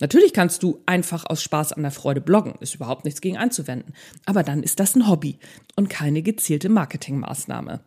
Natürlich 0.00 0.32
kannst 0.32 0.62
du 0.62 0.82
einfach 0.86 1.24
aus 1.26 1.42
Spaß 1.42 1.72
an 1.72 1.82
der 1.82 1.92
Freude 1.92 2.20
bloggen, 2.20 2.54
ist 2.60 2.74
überhaupt 2.74 3.04
nichts 3.04 3.20
gegen 3.20 3.36
einzuwenden. 3.36 3.94
Aber 4.26 4.42
dann 4.42 4.62
ist 4.62 4.80
das 4.80 4.96
ein 4.96 5.08
Hobby 5.08 5.38
und 5.76 5.88
keine 5.88 6.22
gezielte 6.22 6.68
Marketingmaßnahme. 6.68 7.80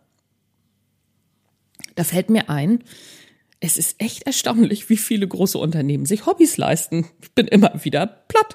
Da 1.95 2.03
fällt 2.03 2.29
mir 2.29 2.49
ein, 2.49 2.83
es 3.59 3.77
ist 3.77 4.01
echt 4.01 4.23
erstaunlich, 4.23 4.89
wie 4.89 4.97
viele 4.97 5.27
große 5.27 5.57
Unternehmen 5.57 6.05
sich 6.05 6.25
Hobbys 6.25 6.57
leisten. 6.57 7.07
Ich 7.21 7.31
bin 7.31 7.47
immer 7.47 7.83
wieder 7.83 8.05
platt. 8.05 8.53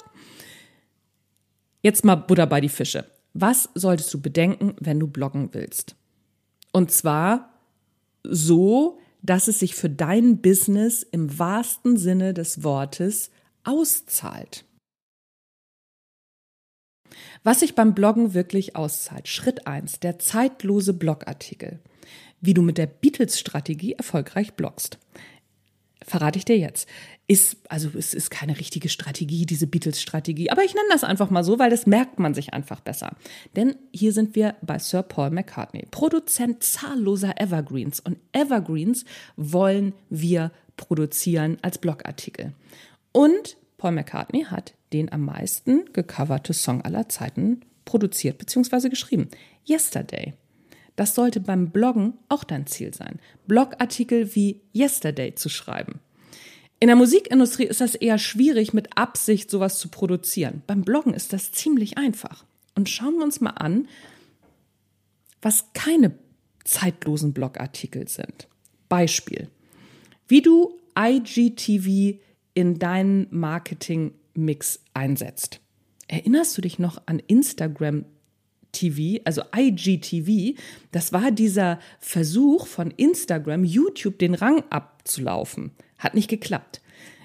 Jetzt 1.83 2.05
mal 2.05 2.15
Butter 2.15 2.47
bei 2.47 2.61
die 2.61 2.69
Fische. 2.69 3.07
Was 3.35 3.69
solltest 3.75 4.15
du 4.15 4.21
bedenken, 4.21 4.77
wenn 4.79 5.01
du 5.01 5.09
bloggen 5.09 5.49
willst? 5.53 5.97
Und 6.73 6.91
zwar 6.93 7.51
so, 8.23 8.99
dass 9.23 9.49
es 9.49 9.59
sich 9.59 9.75
für 9.75 9.91
dein 9.91 10.41
Business 10.41 11.03
im 11.03 11.39
wahrsten 11.39 11.97
Sinne 11.97 12.35
des 12.35 12.63
Wortes 12.63 13.31
auszahlt. 13.65 14.65
Was 17.43 17.61
sich 17.61 17.75
beim 17.75 17.95
Bloggen 17.95 18.35
wirklich 18.35 18.77
auszahlt. 18.77 19.29
Schritt 19.29 19.67
eins: 19.67 20.01
der 20.01 20.19
zeitlose 20.19 20.95
Blogartikel. 20.95 21.81
Wie 22.41 22.55
du 22.55 22.63
mit 22.63 22.79
der 22.79 22.87
Beatles-Strategie 22.87 23.93
erfolgreich 23.93 24.55
bloggst. 24.55 24.99
Verrate 26.05 26.39
ich 26.39 26.45
dir 26.45 26.59
jetzt. 26.59 26.89
Ist, 27.29 27.59
also 27.69 27.89
es 27.97 28.15
ist 28.15 28.31
keine 28.31 28.59
richtige 28.59 28.89
Strategie, 28.89 29.47
diese 29.47 29.69
Beatles-Strategie, 29.69 30.51
aber 30.51 30.65
ich 30.65 30.75
nenne 30.75 30.89
das 30.91 31.05
einfach 31.05 31.31
mal 31.31 31.45
so, 31.45 31.61
weil 31.61 31.71
das 31.71 31.87
merkt 31.87 32.19
man 32.19 32.35
sich 32.35 32.53
einfach 32.53 32.81
besser. 32.81 33.17
Denn 33.55 33.77
hier 33.93 34.13
sind 34.13 34.35
wir 34.35 34.57
bei 34.61 34.81
Sir 34.81 35.03
Paul 35.05 35.31
McCartney, 35.31 35.87
Produzent 35.91 36.65
zahlloser 36.65 37.41
Evergreens. 37.41 38.01
Und 38.01 38.19
Evergreens 38.33 39.05
wollen 39.37 39.95
wir 40.11 40.51
produzieren 40.77 41.59
als 41.63 41.79
Blogartikel. 41.79 42.55
Und 43.13 43.57
Paul 43.79 43.93
McCartney 43.93 44.45
hat 44.45 44.75
den 44.93 45.13
am 45.13 45.25
meisten 45.25 45.93
gecoverte 45.93 46.53
Song 46.53 46.83
aller 46.83 47.09
Zeiten 47.09 47.61
produziert 47.85 48.39
bzw. 48.39 48.89
geschrieben. 48.89 49.29
Yesterday. 49.69 50.35
Das 50.97 51.15
sollte 51.15 51.41
beim 51.41 51.71
Bloggen 51.71 52.15
auch 52.29 52.45
dein 52.45 52.67
Ziel 52.67 52.93
sein. 52.93 53.19
Blogartikel 53.47 54.35
wie 54.35 54.61
Yesterday 54.75 55.35
zu 55.35 55.49
schreiben. 55.49 56.01
In 56.81 56.89
der 56.89 56.97
Musikindustrie 56.97 57.65
ist 57.65 57.81
das 57.81 57.95
eher 57.95 58.19
schwierig, 58.19 58.73
mit 58.75 58.97
Absicht 58.97 59.51
sowas 59.51 59.79
zu 59.79 59.89
produzieren. 59.89 60.63
Beim 60.67 60.83
Bloggen 60.83 61.15
ist 61.15 61.33
das 61.33 61.53
ziemlich 61.53 61.97
einfach. 61.97 62.45
Und 62.75 62.89
schauen 62.89 63.17
wir 63.17 63.25
uns 63.25 63.41
mal 63.41 63.51
an, 63.51 63.89
was 65.41 65.67
keine 65.75 66.13
zeitlosen 66.65 67.33
Blogartikel 67.33 68.09
sind. 68.09 68.49
Beispiel. 68.89 69.49
Wie 70.29 70.43
du 70.43 70.79
IGTV 70.99 72.19
in 72.55 72.79
deinen 72.79 73.27
Marketing-Mix 73.31 74.81
einsetzt. 74.95 75.61
Erinnerst 76.09 76.57
du 76.57 76.63
dich 76.63 76.79
noch 76.79 77.03
an 77.07 77.19
Instagram 77.21 78.05
TV, 78.73 79.21
also 79.25 79.43
IGTV? 79.55 80.59
Das 80.91 81.13
war 81.13 81.31
dieser 81.31 81.79
Versuch 82.01 82.67
von 82.67 82.91
Instagram, 82.91 83.65
YouTube 83.65 84.19
den 84.19 84.35
Rang 84.35 84.63
abzulaufen. 84.71 85.73
Hat 85.99 86.15
nicht 86.15 86.29
geklappt. 86.29 86.83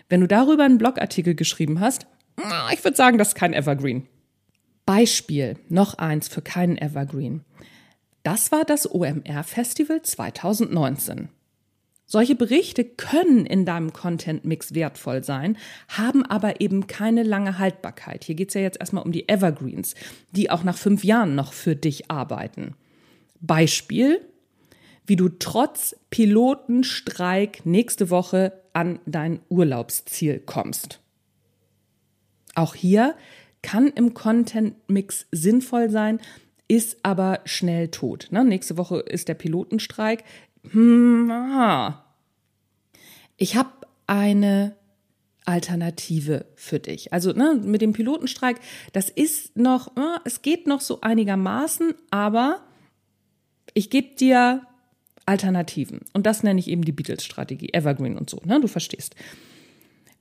Wenn 0.10 0.22
du 0.22 0.28
darüber 0.28 0.64
einen 0.64 0.78
Blogartikel 0.78 1.36
geschrieben 1.36 1.80
hast, 1.80 2.08
ich 2.72 2.84
würde 2.84 2.96
sagen, 2.96 3.18
das 3.18 3.30
ist 3.30 3.36
kein 3.36 3.54
Evergreen. 3.54 4.08
Beispiel, 4.86 5.58
noch 5.68 5.96
eins 5.96 6.28
für 6.28 6.42
keinen 6.42 6.78
Evergreen. 6.78 7.44
Das 8.24 8.52
war 8.52 8.64
das 8.64 8.90
OMR 8.90 9.44
Festival 9.44 10.02
2019. 10.02 11.30
Solche 12.10 12.36
Berichte 12.36 12.86
können 12.86 13.46
in 13.46 13.66
deinem 13.66 13.92
Content-Mix 13.92 14.74
wertvoll 14.74 15.26
sein, 15.26 15.58
haben 15.90 16.26
aber 16.26 16.62
eben 16.62 16.88
keine 16.88 17.24
lange 17.24 17.60
Haltbarkeit. 17.60 18.24
Hier 18.24 18.36
geht 18.36 18.48
es 18.48 18.54
ja 18.54 18.62
jetzt 18.62 18.80
erstmal 18.80 19.04
um 19.04 19.12
die 19.12 19.28
Evergreens, 19.28 19.94
die 20.32 20.50
auch 20.50 20.64
nach 20.64 20.78
fünf 20.78 21.04
Jahren 21.04 21.36
noch 21.36 21.52
für 21.52 21.76
dich 21.76 22.10
arbeiten. 22.10 22.76
Beispiel, 23.42 24.22
wie 25.06 25.18
du 25.18 25.28
trotz 25.28 25.98
Pilotenstreik 26.10 27.66
nächste 27.66 28.10
Woche 28.10 28.54
an 28.72 29.00
dein 29.06 29.42
Urlaubsziel 29.50 30.40
kommst. 30.40 31.02
Auch 32.56 32.74
hier 32.74 33.16
kann 33.62 33.88
im 33.88 34.14
Content-Mix 34.14 35.28
sinnvoll 35.34 35.90
sein, 35.90 36.22
ist 36.70 36.98
aber 37.04 37.40
schnell 37.46 37.90
tot. 37.90 38.28
Ne? 38.32 38.44
Nächste 38.44 38.78
Woche 38.78 39.00
ist 39.00 39.28
der 39.28 39.36
Pilotenstreik 39.36 40.24
hm, 40.72 41.94
ich 43.38 43.56
habe 43.56 43.70
eine 44.08 44.76
Alternative 45.46 46.46
für 46.56 46.80
dich. 46.80 47.14
Also 47.14 47.32
ne, 47.32 47.60
mit 47.64 47.82
dem 47.82 47.94
Pilotenstreik, 47.94 48.60
das 48.92 49.10
ist 49.10 49.56
noch, 49.56 49.96
äh, 49.96 50.20
es 50.26 50.42
geht 50.42 50.68
noch 50.68 50.82
so 50.82 51.02
einigermaßen, 51.02 51.94
aber 52.12 52.62
ich 53.74 53.90
gebe 53.90 54.16
dir 54.16 54.64
Alternativen. 55.26 56.02
Und 56.14 56.26
das 56.26 56.44
nenne 56.44 56.60
ich 56.60 56.68
eben 56.68 56.84
die 56.84 56.92
Beatles-Strategie, 56.92 57.70
Evergreen 57.74 58.18
und 58.18 58.30
so, 58.30 58.42
ne? 58.46 58.60
Du 58.60 58.68
verstehst. 58.68 59.16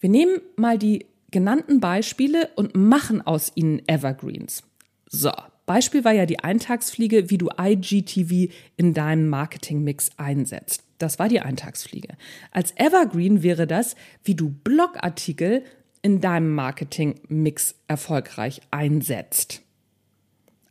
Wir 0.00 0.10
nehmen 0.10 0.40
mal 0.56 0.78
die 0.78 1.06
genannten 1.30 1.80
Beispiele 1.80 2.50
und 2.56 2.76
machen 2.76 3.22
aus 3.22 3.52
ihnen 3.54 3.82
Evergreens. 3.88 4.62
So, 5.08 5.32
Beispiel 5.66 6.04
war 6.04 6.12
ja 6.12 6.26
die 6.26 6.38
Eintagsfliege, 6.38 7.28
wie 7.28 7.38
du 7.38 7.48
IGTV 7.60 8.52
in 8.76 8.94
deinem 8.94 9.28
Marketingmix 9.28 10.10
einsetzt. 10.16 10.84
Das 10.98 11.18
war 11.18 11.28
die 11.28 11.40
Eintagsfliege. 11.40 12.16
Als 12.52 12.72
Evergreen 12.76 13.42
wäre 13.42 13.66
das, 13.66 13.96
wie 14.24 14.34
du 14.34 14.50
Blogartikel 14.50 15.64
in 16.02 16.20
deinem 16.20 16.54
Marketingmix 16.54 17.74
erfolgreich 17.88 18.60
einsetzt. 18.70 19.62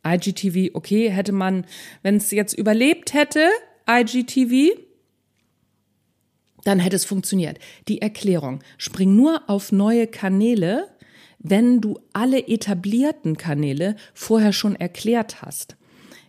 IGTV, 0.04 0.74
okay, 0.74 1.10
hätte 1.10 1.32
man, 1.32 1.66
wenn 2.02 2.16
es 2.16 2.30
jetzt 2.30 2.54
überlebt 2.54 3.12
hätte, 3.12 3.48
IGTV, 3.88 4.78
dann 6.64 6.78
hätte 6.80 6.96
es 6.96 7.04
funktioniert. 7.04 7.58
Die 7.86 8.00
Erklärung, 8.02 8.60
spring 8.78 9.14
nur 9.14 9.48
auf 9.48 9.72
neue 9.72 10.06
Kanäle, 10.06 10.88
wenn 11.50 11.80
du 11.80 11.98
alle 12.12 12.48
etablierten 12.48 13.36
Kanäle 13.36 13.96
vorher 14.14 14.52
schon 14.52 14.76
erklärt 14.76 15.42
hast. 15.42 15.76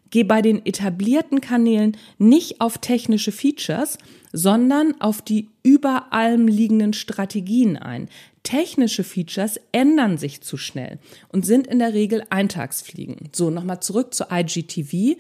Geh 0.10 0.24
bei 0.24 0.42
den 0.42 0.66
etablierten 0.66 1.42
Kanälen 1.42 1.98
nicht 2.18 2.62
auf 2.62 2.78
technische 2.78 3.32
Features, 3.32 3.98
sondern 4.32 5.00
auf 5.02 5.22
die 5.22 5.50
über 5.64 6.14
allem 6.14 6.48
liegenden 6.48 6.94
Strategien 6.94 7.78
ein. 7.78 8.08
Technische 8.44 9.04
Features 9.04 9.60
ändern 9.74 10.18
sich 10.18 10.42
zu 10.42 10.56
schnell 10.56 11.00
und 11.30 11.46
sind 11.46 11.68
in 11.68 11.80
der 11.80 11.94
Regel 11.94 12.24
Eintagsfliegen. 12.30 13.30
So, 13.34 13.50
nochmal 13.50 13.82
zurück 13.82 14.14
zu 14.14 14.26
IGTV. 14.32 15.20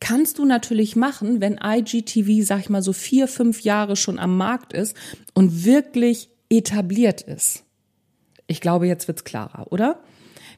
Kannst 0.00 0.38
du 0.38 0.44
natürlich 0.44 0.96
machen, 0.96 1.40
wenn 1.40 1.58
IGTV, 1.62 2.44
sag 2.44 2.60
ich 2.60 2.70
mal, 2.70 2.82
so 2.82 2.92
vier, 2.92 3.28
fünf 3.28 3.62
Jahre 3.62 3.96
schon 3.96 4.18
am 4.18 4.36
Markt 4.36 4.72
ist 4.72 4.96
und 5.34 5.64
wirklich 5.64 6.28
etabliert 6.50 7.22
ist. 7.22 7.64
Ich 8.50 8.60
glaube, 8.60 8.88
jetzt 8.88 9.06
wird's 9.06 9.22
klarer, 9.22 9.70
oder? 9.70 10.02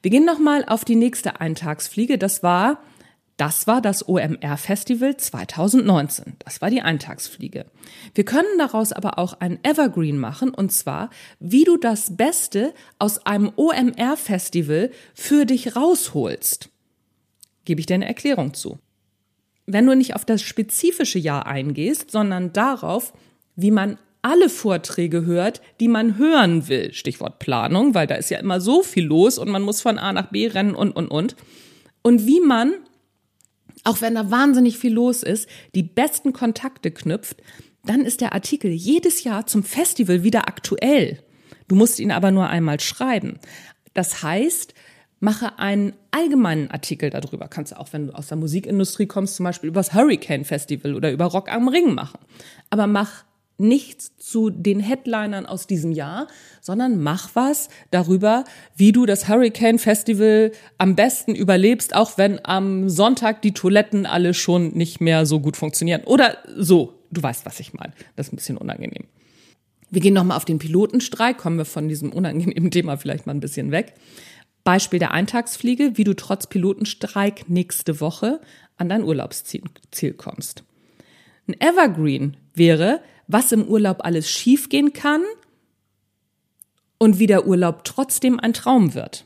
Wir 0.00 0.10
gehen 0.10 0.24
nochmal 0.24 0.64
auf 0.64 0.82
die 0.82 0.96
nächste 0.96 1.42
Eintagsfliege. 1.42 2.16
Das 2.16 2.42
war 2.42 2.82
Das 3.36 3.66
war 3.66 3.82
das 3.82 4.08
OMR 4.08 4.56
Festival 4.56 5.16
2019. 5.16 6.36
Das 6.38 6.62
war 6.62 6.70
die 6.70 6.80
Eintagsfliege. 6.80 7.66
Wir 8.14 8.24
können 8.24 8.58
daraus 8.58 8.92
aber 8.92 9.18
auch 9.18 9.34
ein 9.40 9.58
Evergreen 9.62 10.18
machen 10.18 10.54
und 10.54 10.72
zwar, 10.72 11.10
wie 11.38 11.64
du 11.64 11.76
das 11.76 12.16
Beste 12.16 12.72
aus 12.98 13.26
einem 13.26 13.52
OMR 13.56 14.16
Festival 14.16 14.90
für 15.12 15.44
dich 15.44 15.76
rausholst. 15.76 16.70
Gebe 17.66 17.80
ich 17.80 17.86
dir 17.86 17.94
eine 17.94 18.08
Erklärung 18.08 18.54
zu. 18.54 18.78
Wenn 19.66 19.86
du 19.86 19.94
nicht 19.94 20.14
auf 20.14 20.24
das 20.24 20.40
spezifische 20.40 21.18
Jahr 21.18 21.46
eingehst, 21.46 22.10
sondern 22.10 22.52
darauf, 22.52 23.12
wie 23.54 23.70
man 23.70 23.98
alle 24.22 24.48
Vorträge 24.48 25.24
hört, 25.24 25.60
die 25.80 25.88
man 25.88 26.16
hören 26.16 26.68
will. 26.68 26.92
Stichwort 26.92 27.38
Planung, 27.38 27.94
weil 27.94 28.06
da 28.06 28.14
ist 28.14 28.30
ja 28.30 28.38
immer 28.38 28.60
so 28.60 28.82
viel 28.82 29.04
los 29.04 29.38
und 29.38 29.50
man 29.50 29.62
muss 29.62 29.80
von 29.80 29.98
A 29.98 30.12
nach 30.12 30.30
B 30.30 30.46
rennen 30.46 30.74
und, 30.74 30.92
und, 30.92 31.08
und. 31.08 31.36
Und 32.02 32.26
wie 32.26 32.40
man 32.40 32.74
auch 33.84 34.00
wenn 34.00 34.14
da 34.14 34.30
wahnsinnig 34.30 34.78
viel 34.78 34.92
los 34.92 35.22
ist, 35.22 35.48
die 35.74 35.82
besten 35.82 36.32
Kontakte 36.32 36.90
knüpft, 36.90 37.42
dann 37.84 38.02
ist 38.02 38.20
der 38.20 38.32
Artikel 38.32 38.70
jedes 38.70 39.24
Jahr 39.24 39.46
zum 39.46 39.64
Festival 39.64 40.22
wieder 40.22 40.46
aktuell. 40.48 41.18
Du 41.68 41.74
musst 41.74 41.98
ihn 41.98 42.12
aber 42.12 42.30
nur 42.30 42.48
einmal 42.48 42.78
schreiben. 42.78 43.38
Das 43.92 44.22
heißt, 44.22 44.74
mache 45.20 45.58
einen 45.58 45.94
allgemeinen 46.10 46.70
Artikel 46.70 47.10
darüber. 47.10 47.48
Kannst 47.48 47.72
du 47.72 47.80
auch, 47.80 47.92
wenn 47.92 48.08
du 48.08 48.14
aus 48.14 48.28
der 48.28 48.36
Musikindustrie 48.36 49.06
kommst, 49.06 49.36
zum 49.36 49.44
Beispiel 49.44 49.68
über 49.68 49.80
das 49.80 49.94
Hurricane 49.94 50.44
Festival 50.44 50.94
oder 50.94 51.10
über 51.10 51.26
Rock 51.26 51.50
am 51.50 51.68
Ring 51.68 51.94
machen. 51.94 52.18
Aber 52.70 52.86
mach 52.86 53.24
nichts 53.62 54.16
zu 54.16 54.50
den 54.50 54.80
Headlinern 54.80 55.46
aus 55.46 55.66
diesem 55.66 55.92
Jahr, 55.92 56.26
sondern 56.60 57.00
mach 57.00 57.30
was 57.34 57.68
darüber, 57.90 58.44
wie 58.76 58.92
du 58.92 59.06
das 59.06 59.28
Hurricane 59.28 59.78
Festival 59.78 60.52
am 60.78 60.94
besten 60.94 61.34
überlebst, 61.34 61.94
auch 61.94 62.18
wenn 62.18 62.44
am 62.44 62.88
Sonntag 62.88 63.40
die 63.42 63.54
Toiletten 63.54 64.04
alle 64.04 64.34
schon 64.34 64.72
nicht 64.72 65.00
mehr 65.00 65.24
so 65.24 65.40
gut 65.40 65.56
funktionieren. 65.56 66.02
Oder 66.04 66.38
so, 66.56 66.98
du 67.10 67.22
weißt, 67.22 67.46
was 67.46 67.60
ich 67.60 67.72
meine. 67.72 67.92
Das 68.16 68.26
ist 68.26 68.32
ein 68.32 68.36
bisschen 68.36 68.58
unangenehm. 68.58 69.06
Wir 69.90 70.00
gehen 70.00 70.14
nochmal 70.14 70.36
auf 70.36 70.44
den 70.44 70.58
Pilotenstreik, 70.58 71.36
kommen 71.36 71.58
wir 71.58 71.66
von 71.66 71.88
diesem 71.88 72.12
unangenehmen 72.12 72.70
Thema 72.70 72.96
vielleicht 72.96 73.26
mal 73.26 73.34
ein 73.34 73.40
bisschen 73.40 73.70
weg. 73.70 73.94
Beispiel 74.64 74.98
der 74.98 75.10
Eintagsfliege, 75.10 75.92
wie 75.96 76.04
du 76.04 76.14
trotz 76.14 76.46
Pilotenstreik 76.46 77.48
nächste 77.48 78.00
Woche 78.00 78.40
an 78.76 78.88
dein 78.88 79.04
Urlaubsziel 79.04 79.62
kommst. 80.16 80.64
Ein 81.48 81.60
Evergreen 81.60 82.36
wäre, 82.54 83.00
was 83.32 83.52
im 83.52 83.64
Urlaub 83.64 84.04
alles 84.04 84.30
schiefgehen 84.30 84.92
kann 84.92 85.22
und 86.98 87.18
wie 87.18 87.26
der 87.26 87.46
Urlaub 87.46 87.84
trotzdem 87.84 88.38
ein 88.38 88.52
Traum 88.52 88.94
wird. 88.94 89.24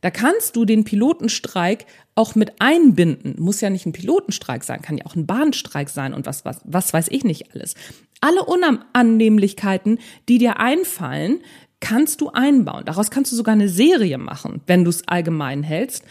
Da 0.00 0.10
kannst 0.10 0.54
du 0.54 0.66
den 0.66 0.84
Pilotenstreik 0.84 1.86
auch 2.14 2.34
mit 2.34 2.60
einbinden. 2.60 3.36
Muss 3.38 3.62
ja 3.62 3.70
nicht 3.70 3.86
ein 3.86 3.92
Pilotenstreik 3.92 4.62
sein, 4.62 4.82
kann 4.82 4.98
ja 4.98 5.06
auch 5.06 5.16
ein 5.16 5.26
Bahnstreik 5.26 5.88
sein 5.88 6.12
und 6.12 6.26
was, 6.26 6.44
was, 6.44 6.60
was 6.64 6.92
weiß 6.92 7.08
ich 7.08 7.24
nicht 7.24 7.54
alles. 7.54 7.74
Alle 8.20 8.44
Unannehmlichkeiten, 8.44 9.98
die 10.28 10.38
dir 10.38 10.60
einfallen, 10.60 11.40
kannst 11.80 12.20
du 12.20 12.28
einbauen. 12.30 12.84
Daraus 12.84 13.10
kannst 13.10 13.32
du 13.32 13.36
sogar 13.36 13.54
eine 13.54 13.68
Serie 13.68 14.18
machen, 14.18 14.60
wenn 14.66 14.84
du 14.84 14.90
es 14.90 15.08
allgemein 15.08 15.62
hältst. 15.62 16.04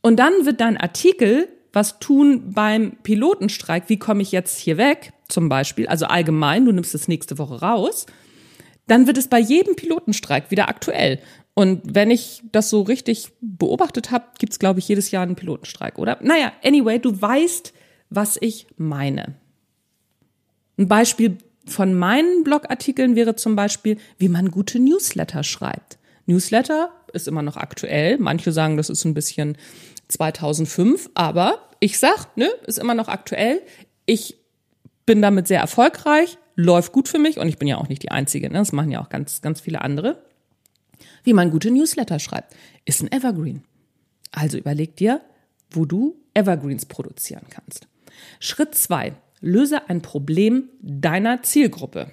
Und 0.00 0.16
dann 0.16 0.32
wird 0.46 0.60
dein 0.60 0.76
Artikel 0.78 1.48
was 1.74 1.98
tun 1.98 2.52
beim 2.52 2.92
Pilotenstreik, 3.02 3.84
wie 3.88 3.98
komme 3.98 4.22
ich 4.22 4.32
jetzt 4.32 4.58
hier 4.58 4.76
weg, 4.76 5.12
zum 5.34 5.50
Beispiel, 5.50 5.86
also 5.86 6.06
allgemein, 6.06 6.64
du 6.64 6.72
nimmst 6.72 6.94
es 6.94 7.08
nächste 7.08 7.38
Woche 7.38 7.60
raus, 7.60 8.06
dann 8.86 9.06
wird 9.06 9.18
es 9.18 9.28
bei 9.28 9.38
jedem 9.38 9.76
Pilotenstreik 9.76 10.50
wieder 10.50 10.68
aktuell. 10.68 11.18
Und 11.54 11.82
wenn 11.84 12.10
ich 12.10 12.42
das 12.52 12.70
so 12.70 12.82
richtig 12.82 13.32
beobachtet 13.40 14.10
habe, 14.10 14.24
gibt 14.38 14.52
es, 14.52 14.58
glaube 14.58 14.78
ich, 14.78 14.88
jedes 14.88 15.10
Jahr 15.10 15.22
einen 15.22 15.36
Pilotenstreik, 15.36 15.98
oder? 15.98 16.18
Naja, 16.22 16.52
anyway, 16.64 16.98
du 16.98 17.20
weißt, 17.20 17.72
was 18.10 18.38
ich 18.40 18.66
meine. 18.76 19.34
Ein 20.76 20.88
Beispiel 20.88 21.38
von 21.66 21.94
meinen 21.94 22.44
Blogartikeln 22.44 23.16
wäre 23.16 23.36
zum 23.36 23.56
Beispiel, 23.56 23.98
wie 24.18 24.28
man 24.28 24.50
gute 24.50 24.78
Newsletter 24.78 25.44
schreibt. 25.44 25.98
Newsletter 26.26 26.90
ist 27.12 27.28
immer 27.28 27.42
noch 27.42 27.56
aktuell. 27.56 28.18
Manche 28.18 28.52
sagen, 28.52 28.76
das 28.76 28.90
ist 28.90 29.04
ein 29.04 29.14
bisschen 29.14 29.56
2005, 30.08 31.10
aber 31.14 31.70
ich 31.80 31.98
sag, 31.98 32.36
ne, 32.36 32.50
ist 32.66 32.78
immer 32.78 32.94
noch 32.94 33.08
aktuell. 33.08 33.62
Ich 34.06 34.43
bin 35.06 35.22
damit 35.22 35.48
sehr 35.48 35.60
erfolgreich, 35.60 36.38
läuft 36.56 36.92
gut 36.92 37.08
für 37.08 37.18
mich 37.18 37.38
und 37.38 37.48
ich 37.48 37.58
bin 37.58 37.68
ja 37.68 37.78
auch 37.78 37.88
nicht 37.88 38.02
die 38.02 38.10
Einzige, 38.10 38.48
ne? 38.48 38.58
das 38.58 38.72
machen 38.72 38.90
ja 38.90 39.00
auch 39.02 39.08
ganz, 39.08 39.42
ganz 39.42 39.60
viele 39.60 39.82
andere. 39.82 40.24
Wie 41.22 41.32
man 41.32 41.50
gute 41.50 41.70
Newsletter 41.70 42.18
schreibt, 42.18 42.54
ist 42.84 43.02
ein 43.02 43.12
Evergreen. 43.12 43.64
Also 44.30 44.58
überleg 44.58 44.96
dir, 44.96 45.20
wo 45.70 45.84
du 45.84 46.16
Evergreens 46.34 46.86
produzieren 46.86 47.46
kannst. 47.50 47.86
Schritt 48.40 48.74
zwei: 48.74 49.14
Löse 49.40 49.88
ein 49.88 50.02
Problem 50.02 50.68
deiner 50.80 51.42
Zielgruppe. 51.42 52.10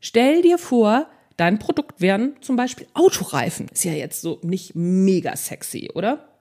Stell 0.00 0.42
dir 0.42 0.58
vor, 0.58 1.08
dein 1.36 1.58
Produkt 1.58 2.00
wären 2.00 2.34
zum 2.40 2.56
Beispiel 2.56 2.86
Autoreifen. 2.94 3.68
Ist 3.68 3.84
ja 3.84 3.92
jetzt 3.92 4.20
so 4.20 4.40
nicht 4.42 4.74
mega 4.74 5.36
sexy, 5.36 5.90
oder? 5.94 6.31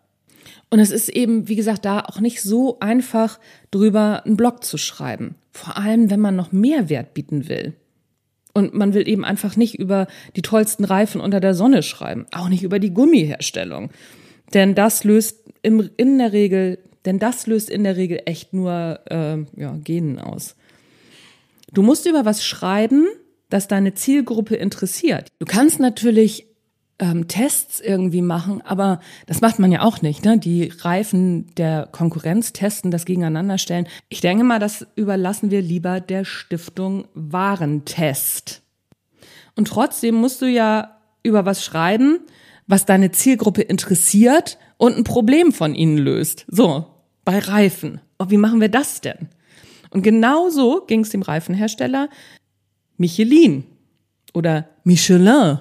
Und 0.69 0.79
es 0.79 0.91
ist 0.91 1.09
eben, 1.09 1.47
wie 1.47 1.55
gesagt, 1.55 1.85
da 1.85 1.99
auch 1.99 2.19
nicht 2.19 2.41
so 2.41 2.79
einfach 2.79 3.39
drüber 3.71 4.25
einen 4.25 4.37
Blog 4.37 4.63
zu 4.63 4.77
schreiben. 4.77 5.35
Vor 5.51 5.77
allem, 5.77 6.09
wenn 6.09 6.19
man 6.19 6.35
noch 6.35 6.51
Mehrwert 6.51 7.13
bieten 7.13 7.49
will. 7.49 7.73
Und 8.53 8.73
man 8.73 8.93
will 8.93 9.07
eben 9.07 9.23
einfach 9.23 9.55
nicht 9.55 9.75
über 9.75 10.07
die 10.35 10.41
tollsten 10.41 10.83
Reifen 10.83 11.21
unter 11.21 11.39
der 11.39 11.53
Sonne 11.53 11.83
schreiben. 11.83 12.25
Auch 12.31 12.49
nicht 12.49 12.63
über 12.63 12.79
die 12.79 12.93
Gummiherstellung. 12.93 13.91
Denn 14.53 14.75
das 14.75 15.03
löst 15.03 15.45
im, 15.61 15.89
in 15.97 16.17
der 16.17 16.33
Regel, 16.33 16.79
denn 17.05 17.19
das 17.19 17.47
löst 17.47 17.69
in 17.69 17.83
der 17.83 17.95
Regel 17.95 18.21
echt 18.25 18.53
nur 18.53 18.99
äh, 19.09 19.37
ja, 19.59 19.77
Genen 19.83 20.19
aus. 20.19 20.55
Du 21.73 21.81
musst 21.81 22.05
über 22.05 22.25
was 22.25 22.43
schreiben, 22.43 23.07
das 23.49 23.67
deine 23.67 23.93
Zielgruppe 23.93 24.55
interessiert. 24.55 25.27
Du 25.39 25.45
kannst 25.45 25.79
natürlich 25.79 26.47
ähm, 27.01 27.27
Tests 27.27 27.81
irgendwie 27.81 28.21
machen, 28.21 28.61
aber 28.61 29.01
das 29.25 29.41
macht 29.41 29.59
man 29.59 29.71
ja 29.71 29.81
auch 29.81 30.01
nicht. 30.01 30.23
Ne? 30.23 30.37
Die 30.37 30.71
Reifen 30.79 31.53
der 31.55 31.89
Konkurrenz 31.91 32.53
testen, 32.53 32.91
das 32.91 33.05
gegeneinander 33.05 33.57
stellen. 33.57 33.87
Ich 34.07 34.21
denke 34.21 34.43
mal, 34.43 34.59
das 34.59 34.87
überlassen 34.95 35.49
wir 35.51 35.61
lieber 35.61 35.99
der 35.99 36.23
Stiftung 36.23 37.07
Warentest. 37.15 38.61
Und 39.55 39.67
trotzdem 39.67 40.15
musst 40.15 40.41
du 40.41 40.45
ja 40.45 40.97
über 41.23 41.45
was 41.45 41.65
schreiben, 41.65 42.19
was 42.67 42.85
deine 42.85 43.11
Zielgruppe 43.11 43.63
interessiert 43.63 44.59
und 44.77 44.95
ein 44.95 45.03
Problem 45.03 45.51
von 45.51 45.73
ihnen 45.73 45.97
löst. 45.97 46.45
So, 46.47 46.85
bei 47.25 47.39
Reifen. 47.39 47.99
Oh, 48.19 48.25
wie 48.29 48.37
machen 48.37 48.61
wir 48.61 48.69
das 48.69 49.01
denn? 49.01 49.29
Und 49.89 50.03
genau 50.03 50.49
so 50.49 50.85
ging 50.85 51.01
es 51.01 51.09
dem 51.09 51.23
Reifenhersteller 51.23 52.09
Michelin 52.97 53.65
oder 54.33 54.69
Michelin 54.83 55.59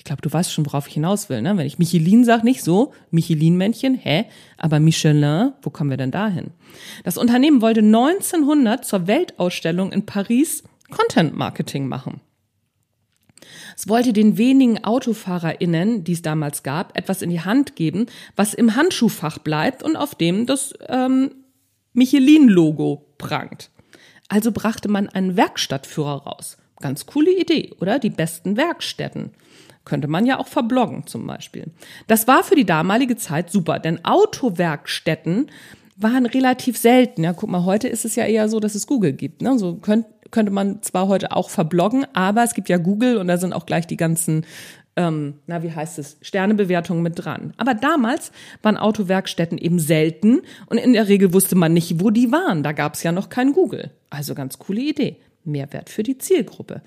ich 0.00 0.04
glaube, 0.04 0.22
du 0.22 0.32
weißt 0.32 0.50
schon, 0.50 0.64
worauf 0.64 0.88
ich 0.88 0.94
hinaus 0.94 1.28
will, 1.28 1.42
ne? 1.42 1.58
Wenn 1.58 1.66
ich 1.66 1.78
Michelin 1.78 2.24
sage, 2.24 2.42
nicht 2.42 2.64
so, 2.64 2.94
Michelin-Männchen, 3.10 3.94
hä? 3.96 4.24
Aber 4.56 4.80
Michelin, 4.80 5.52
wo 5.60 5.68
kommen 5.68 5.90
wir 5.90 5.98
denn 5.98 6.10
dahin? 6.10 6.52
Das 7.04 7.18
Unternehmen 7.18 7.60
wollte 7.60 7.80
1900 7.80 8.82
zur 8.82 9.06
Weltausstellung 9.06 9.92
in 9.92 10.06
Paris 10.06 10.64
Content 10.90 11.36
Marketing 11.36 11.86
machen. 11.86 12.22
Es 13.76 13.88
wollte 13.88 14.14
den 14.14 14.38
wenigen 14.38 14.82
AutofahrerInnen, 14.82 16.02
die 16.02 16.12
es 16.12 16.22
damals 16.22 16.62
gab, 16.62 16.96
etwas 16.96 17.20
in 17.20 17.28
die 17.28 17.42
Hand 17.42 17.76
geben, 17.76 18.06
was 18.36 18.54
im 18.54 18.76
Handschuhfach 18.76 19.36
bleibt 19.36 19.82
und 19.82 19.96
auf 19.96 20.14
dem 20.14 20.46
das 20.46 20.72
ähm, 20.88 21.30
Michelin-Logo 21.92 23.06
prangt. 23.18 23.70
Also 24.30 24.50
brachte 24.50 24.88
man 24.88 25.10
einen 25.10 25.36
Werkstattführer 25.36 26.22
raus. 26.22 26.56
Ganz 26.80 27.04
coole 27.04 27.38
Idee, 27.38 27.74
oder? 27.80 27.98
Die 27.98 28.08
besten 28.08 28.56
Werkstätten. 28.56 29.32
Könnte 29.90 30.06
man 30.06 30.24
ja 30.24 30.38
auch 30.38 30.46
verbloggen 30.46 31.08
zum 31.08 31.26
Beispiel. 31.26 31.64
Das 32.06 32.28
war 32.28 32.44
für 32.44 32.54
die 32.54 32.64
damalige 32.64 33.16
Zeit 33.16 33.50
super, 33.50 33.80
denn 33.80 34.04
Autowerkstätten 34.04 35.50
waren 35.96 36.26
relativ 36.26 36.78
selten. 36.78 37.24
Ja, 37.24 37.32
guck 37.32 37.50
mal, 37.50 37.64
heute 37.64 37.88
ist 37.88 38.04
es 38.04 38.14
ja 38.14 38.24
eher 38.24 38.48
so, 38.48 38.60
dass 38.60 38.76
es 38.76 38.86
Google 38.86 39.14
gibt. 39.14 39.42
Ne? 39.42 39.58
So 39.58 39.74
könnt, 39.74 40.06
könnte 40.30 40.52
man 40.52 40.80
zwar 40.82 41.08
heute 41.08 41.32
auch 41.32 41.50
verbloggen, 41.50 42.06
aber 42.12 42.44
es 42.44 42.54
gibt 42.54 42.68
ja 42.68 42.76
Google 42.76 43.16
und 43.16 43.26
da 43.26 43.36
sind 43.36 43.52
auch 43.52 43.66
gleich 43.66 43.84
die 43.88 43.96
ganzen, 43.96 44.46
ähm, 44.94 45.40
na 45.48 45.64
wie 45.64 45.72
heißt 45.72 45.98
es, 45.98 46.18
Sternebewertungen 46.22 47.02
mit 47.02 47.24
dran. 47.24 47.52
Aber 47.56 47.74
damals 47.74 48.30
waren 48.62 48.76
Autowerkstätten 48.76 49.58
eben 49.58 49.80
selten 49.80 50.42
und 50.66 50.78
in 50.78 50.92
der 50.92 51.08
Regel 51.08 51.32
wusste 51.32 51.56
man 51.56 51.72
nicht, 51.72 51.98
wo 51.98 52.10
die 52.10 52.30
waren. 52.30 52.62
Da 52.62 52.70
gab 52.70 52.94
es 52.94 53.02
ja 53.02 53.10
noch 53.10 53.28
kein 53.28 53.54
Google. 53.54 53.90
Also 54.08 54.36
ganz 54.36 54.60
coole 54.60 54.82
Idee. 54.82 55.16
Mehrwert 55.42 55.90
für 55.90 56.04
die 56.04 56.16
Zielgruppe. 56.16 56.80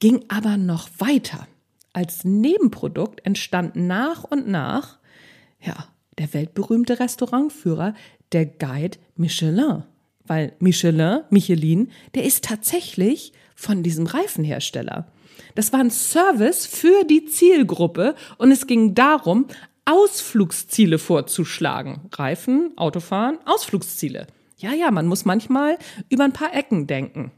Ging 0.00 0.24
aber 0.26 0.56
noch 0.56 0.88
weiter 0.98 1.46
als 1.96 2.24
Nebenprodukt 2.24 3.24
entstand 3.24 3.74
nach 3.74 4.22
und 4.22 4.46
nach, 4.46 4.98
ja, 5.60 5.88
der 6.18 6.34
weltberühmte 6.34 7.00
Restaurantführer, 7.00 7.94
der 8.32 8.44
Guide 8.44 8.98
Michelin. 9.16 9.84
Weil 10.26 10.52
Michelin, 10.58 11.20
Michelin, 11.30 11.90
der 12.14 12.24
ist 12.24 12.44
tatsächlich 12.44 13.32
von 13.54 13.82
diesem 13.82 14.06
Reifenhersteller. 14.06 15.10
Das 15.54 15.72
war 15.72 15.80
ein 15.80 15.90
Service 15.90 16.66
für 16.66 17.04
die 17.04 17.24
Zielgruppe 17.24 18.14
und 18.36 18.50
es 18.50 18.66
ging 18.66 18.94
darum, 18.94 19.46
Ausflugsziele 19.86 20.98
vorzuschlagen. 20.98 22.10
Reifen, 22.12 22.76
Autofahren, 22.76 23.38
Ausflugsziele. 23.46 24.26
Ja, 24.58 24.74
ja, 24.74 24.90
man 24.90 25.06
muss 25.06 25.24
manchmal 25.24 25.78
über 26.10 26.24
ein 26.24 26.32
paar 26.34 26.54
Ecken 26.54 26.86
denken. 26.86 27.32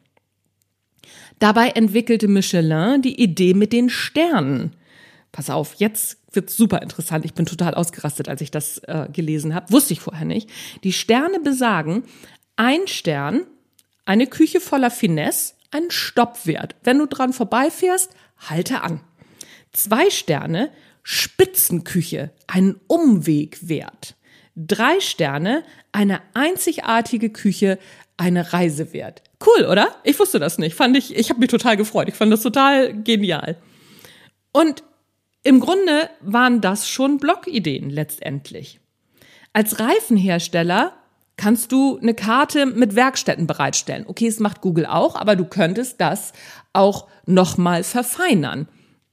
Dabei 1.38 1.70
entwickelte 1.70 2.29
Michelin 2.29 3.03
die 3.03 3.20
Idee 3.20 3.55
mit 3.55 3.72
den 3.72 3.90
Sternen. 3.90 4.74
Pass 5.33 5.51
auf, 5.51 5.74
jetzt 5.74 6.18
wird's 6.33 6.57
super 6.57 6.83
interessant. 6.83 7.24
Ich 7.24 7.35
bin 7.35 7.46
total 7.46 7.74
ausgerastet, 7.74 8.29
als 8.29 8.40
ich 8.40 8.51
das 8.51 8.79
äh, 8.79 9.09
gelesen 9.12 9.55
habe. 9.55 9.70
Wusste 9.72 9.92
ich 9.92 10.01
vorher 10.01 10.24
nicht. 10.24 10.51
Die 10.85 10.92
Sterne 10.92 11.40
besagen, 11.40 12.05
ein 12.57 12.87
Stern, 12.87 13.42
eine 14.05 14.27
Küche 14.27 14.61
voller 14.61 14.90
Finesse, 14.90 15.55
ein 15.70 15.90
Stoppwert. 15.90 16.77
Wenn 16.83 16.98
du 16.98 17.07
dran 17.07 17.33
vorbeifährst, 17.33 18.11
halte 18.38 18.83
an. 18.83 19.01
Zwei 19.72 20.11
Sterne, 20.11 20.70
Spitzenküche, 21.03 22.31
ein 22.46 22.77
Umwegwert. 22.87 24.16
Drei 24.61 24.99
Sterne, 24.99 25.62
eine 25.92 26.21
einzigartige 26.35 27.31
Küche, 27.31 27.79
eine 28.16 28.53
Reise 28.53 28.92
wert. 28.92 29.23
Cool, 29.47 29.66
oder? 29.66 29.94
Ich 30.03 30.18
wusste 30.18 30.40
das 30.40 30.59
nicht. 30.59 30.75
Fand 30.75 30.97
ich, 30.97 31.14
ich 31.14 31.31
habe 31.31 31.38
mich 31.38 31.49
total 31.49 31.77
gefreut. 31.77 32.09
Ich 32.09 32.16
fand 32.16 32.33
das 32.33 32.42
total 32.42 32.92
genial. 33.05 33.57
Und 34.51 34.83
im 35.44 35.61
Grunde 35.61 36.11
waren 36.21 36.61
das 36.61 36.88
schon 36.88 37.18
Blogideen 37.18 37.88
letztendlich. 37.88 38.81
Als 39.53 39.79
Reifenhersteller 39.79 40.92
kannst 41.37 41.71
du 41.71 41.99
eine 41.99 42.14
Karte 42.14 42.66
mit 42.66 42.97
Werkstätten 42.97 43.47
bereitstellen. 43.47 44.07
Okay, 44.09 44.27
es 44.27 44.40
macht 44.40 44.61
Google 44.61 44.87
auch, 44.87 45.14
aber 45.14 45.37
du 45.37 45.44
könntest 45.44 46.01
das 46.01 46.33
auch 46.73 47.07
nochmal 47.27 47.85
verfeinern. 47.85 48.68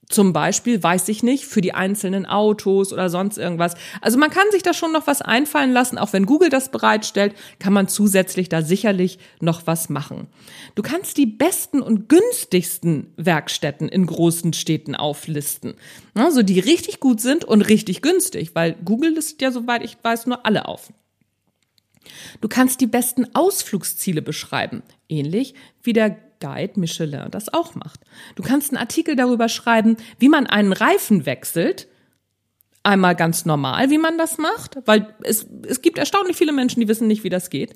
Zum 0.08 0.32
Beispiel, 0.32 0.80
weiß 0.80 1.08
ich 1.08 1.24
nicht, 1.24 1.46
für 1.46 1.60
die 1.60 1.74
einzelnen 1.74 2.26
Autos 2.26 2.92
oder 2.92 3.10
sonst 3.10 3.38
irgendwas. 3.38 3.74
Also 4.00 4.18
man 4.18 4.30
kann 4.30 4.44
sich 4.52 4.62
da 4.62 4.72
schon 4.72 4.92
noch 4.92 5.08
was 5.08 5.20
einfallen 5.20 5.72
lassen. 5.72 5.98
Auch 5.98 6.12
wenn 6.12 6.26
Google 6.26 6.48
das 6.48 6.70
bereitstellt, 6.70 7.34
kann 7.58 7.72
man 7.72 7.88
zusätzlich 7.88 8.48
da 8.48 8.62
sicherlich 8.62 9.18
noch 9.40 9.66
was 9.66 9.88
machen. 9.88 10.28
Du 10.76 10.82
kannst 10.82 11.16
die 11.16 11.26
besten 11.26 11.82
und 11.82 12.08
günstigsten 12.08 13.12
Werkstätten 13.16 13.88
in 13.88 14.06
großen 14.06 14.52
Städten 14.52 14.94
auflisten. 14.94 15.74
Also 16.14 16.42
die 16.42 16.60
richtig 16.60 17.00
gut 17.00 17.20
sind 17.20 17.44
und 17.44 17.62
richtig 17.62 18.00
günstig, 18.00 18.54
weil 18.54 18.76
Google 18.84 19.14
listet 19.14 19.42
ja, 19.42 19.50
soweit 19.50 19.82
ich 19.82 19.96
weiß, 20.00 20.26
nur 20.26 20.46
alle 20.46 20.68
auf. 20.68 20.92
Du 22.40 22.46
kannst 22.46 22.80
die 22.80 22.86
besten 22.86 23.26
Ausflugsziele 23.34 24.22
beschreiben, 24.22 24.84
ähnlich 25.08 25.54
wie 25.82 25.92
der 25.92 26.16
Guide 26.40 26.78
Michelin 26.78 27.30
das 27.30 27.52
auch 27.52 27.74
macht. 27.74 28.00
Du 28.34 28.42
kannst 28.42 28.70
einen 28.70 28.78
Artikel 28.78 29.16
darüber 29.16 29.48
schreiben, 29.48 29.96
wie 30.18 30.28
man 30.28 30.46
einen 30.46 30.72
Reifen 30.72 31.26
wechselt. 31.26 31.88
Einmal 32.82 33.16
ganz 33.16 33.44
normal, 33.44 33.90
wie 33.90 33.98
man 33.98 34.16
das 34.16 34.38
macht, 34.38 34.78
weil 34.84 35.14
es, 35.22 35.46
es 35.66 35.82
gibt 35.82 35.98
erstaunlich 35.98 36.36
viele 36.36 36.52
Menschen, 36.52 36.80
die 36.80 36.88
wissen 36.88 37.08
nicht, 37.08 37.24
wie 37.24 37.30
das 37.30 37.50
geht. 37.50 37.74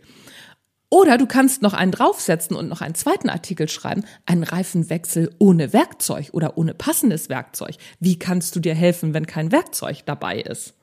Oder 0.91 1.19
du 1.19 1.27
kannst 1.27 1.63
noch 1.63 1.73
einen 1.73 1.93
draufsetzen 1.93 2.57
und 2.57 2.69
noch 2.69 2.81
einen 2.81 2.97
zweiten 2.97 3.31
Artikel 3.31 3.69
schreiben, 3.69 4.05
einen 4.27 4.43
Reifenwechsel 4.43 5.35
ohne 5.39 5.73
Werkzeug 5.73 6.31
oder 6.33 6.59
ohne 6.59 6.75
passendes 6.75 7.29
Werkzeug. 7.29 7.77
Wie 8.01 8.19
kannst 8.19 8.57
du 8.57 8.61
dir 8.61 8.75
helfen, 8.75 9.15
wenn 9.15 9.27
kein 9.27 9.53
Werkzeug 9.53 10.05
dabei 10.05 10.41
ist? 10.41 10.75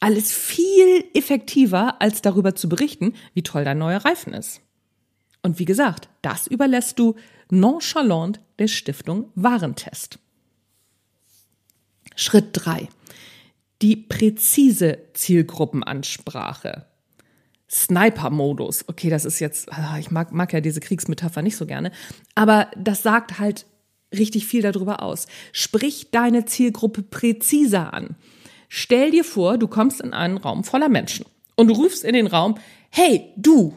Alles 0.00 0.32
viel 0.32 1.04
effektiver, 1.14 2.00
als 2.00 2.20
darüber 2.20 2.56
zu 2.56 2.68
berichten, 2.68 3.14
wie 3.32 3.42
toll 3.42 3.64
dein 3.64 3.78
neuer 3.78 4.04
Reifen 4.04 4.34
ist. 4.34 4.60
Und 5.42 5.58
wie 5.58 5.64
gesagt, 5.64 6.08
das 6.22 6.46
überlässt 6.46 6.98
du 6.98 7.16
nonchalant 7.50 8.40
der 8.58 8.68
Stiftung 8.68 9.30
Warentest. 9.34 10.18
Schritt 12.14 12.48
drei: 12.52 12.88
Die 13.82 13.96
präzise 13.96 14.98
Zielgruppenansprache. 15.14 16.86
Sniper-Modus. 17.70 18.88
Okay, 18.88 19.10
das 19.10 19.24
ist 19.24 19.38
jetzt, 19.38 19.72
ah, 19.72 19.96
ich 19.98 20.10
mag, 20.10 20.32
mag 20.32 20.52
ja 20.52 20.60
diese 20.60 20.80
Kriegsmetapher 20.80 21.40
nicht 21.40 21.56
so 21.56 21.66
gerne, 21.66 21.92
aber 22.34 22.68
das 22.76 23.02
sagt 23.02 23.38
halt 23.38 23.64
richtig 24.12 24.46
viel 24.46 24.62
darüber 24.62 25.02
aus. 25.02 25.26
Sprich 25.52 26.10
deine 26.10 26.44
Zielgruppe 26.44 27.02
präziser 27.02 27.94
an. 27.94 28.16
Stell 28.68 29.12
dir 29.12 29.24
vor, 29.24 29.56
du 29.56 29.68
kommst 29.68 30.00
in 30.00 30.12
einen 30.12 30.36
Raum 30.36 30.64
voller 30.64 30.88
Menschen 30.88 31.26
und 31.54 31.68
du 31.68 31.74
rufst 31.74 32.04
in 32.04 32.14
den 32.14 32.26
Raum, 32.26 32.56
hey, 32.90 33.32
du, 33.36 33.76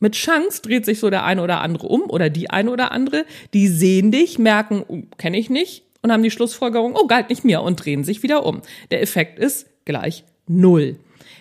mit 0.00 0.14
Chance 0.14 0.62
dreht 0.62 0.84
sich 0.84 0.98
so 0.98 1.10
der 1.10 1.24
eine 1.24 1.42
oder 1.42 1.60
andere 1.60 1.86
um 1.86 2.02
oder 2.10 2.30
die 2.30 2.50
eine 2.50 2.70
oder 2.70 2.90
andere, 2.92 3.24
die 3.54 3.68
sehen 3.68 4.10
dich, 4.10 4.38
merken, 4.38 4.84
oh, 4.88 5.02
kenne 5.18 5.38
ich 5.38 5.50
nicht 5.50 5.84
und 6.02 6.10
haben 6.10 6.22
die 6.22 6.30
Schlussfolgerung, 6.30 6.96
oh, 6.96 7.06
galt 7.06 7.28
nicht 7.28 7.44
mir 7.44 7.62
und 7.62 7.84
drehen 7.84 8.02
sich 8.02 8.22
wieder 8.22 8.44
um. 8.44 8.62
Der 8.90 9.02
Effekt 9.02 9.38
ist 9.38 9.66
gleich 9.84 10.24
null. 10.48 10.96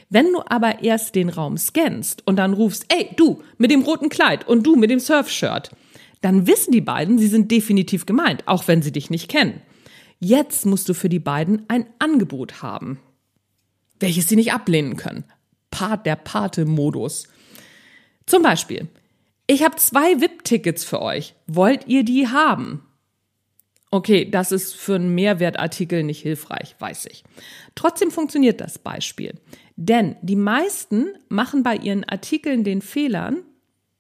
Wenn 0.10 0.34
du 0.34 0.42
aber 0.46 0.84
erst 0.84 1.16
den 1.16 1.30
Raum 1.30 1.58
scannst 1.58 2.26
und 2.26 2.36
dann 2.38 2.54
rufst, 2.54 2.86
ey, 2.90 3.10
du 3.16 3.44
mit 3.58 3.72
dem 3.72 3.84
roten 3.84 4.10
Kleid 4.10 4.48
und 4.48 4.64
du 4.64 4.76
mit 4.76 4.90
dem 4.90 5.00
Surfshirt, 5.00 5.72
dann 6.22 6.48
wissen 6.48 6.72
die 6.72 6.82
beiden, 6.82 7.18
sie 7.18 7.28
sind 7.28 7.52
definitiv 7.52 8.06
gemeint, 8.06 8.48
auch 8.48 8.68
wenn 8.68 8.82
sie 8.82 8.92
dich 8.92 9.10
nicht 9.10 9.30
kennen. 9.30 9.62
Jetzt 10.20 10.66
musst 10.66 10.90
du 10.90 10.94
für 10.94 11.10
die 11.10 11.20
beiden 11.20 11.64
ein 11.70 11.86
Angebot 12.00 12.62
haben, 12.62 13.00
welches 14.00 14.28
sie 14.28 14.36
nicht 14.36 14.52
ablehnen 14.52 14.98
können. 14.98 15.24
Part 15.72 16.06
der 16.06 16.18
Pate-Modus. 16.18 17.28
Zum 18.30 18.44
Beispiel, 18.44 18.88
ich 19.48 19.64
habe 19.64 19.78
zwei 19.78 20.22
VIP-Tickets 20.22 20.84
für 20.84 21.02
euch. 21.02 21.34
Wollt 21.48 21.88
ihr 21.88 22.04
die 22.04 22.28
haben? 22.28 22.86
Okay, 23.90 24.30
das 24.30 24.52
ist 24.52 24.76
für 24.76 24.94
einen 24.94 25.16
Mehrwertartikel 25.16 26.04
nicht 26.04 26.22
hilfreich, 26.22 26.76
weiß 26.78 27.08
ich. 27.08 27.24
Trotzdem 27.74 28.12
funktioniert 28.12 28.62
das 28.62 28.78
Beispiel. 28.78 29.34
Denn 29.78 30.16
die 30.22 30.36
meisten 30.36 31.08
machen 31.28 31.64
bei 31.64 31.76
ihren 31.76 32.04
Artikeln 32.04 32.64
den 32.64 32.84
Fehlern, 32.84 33.38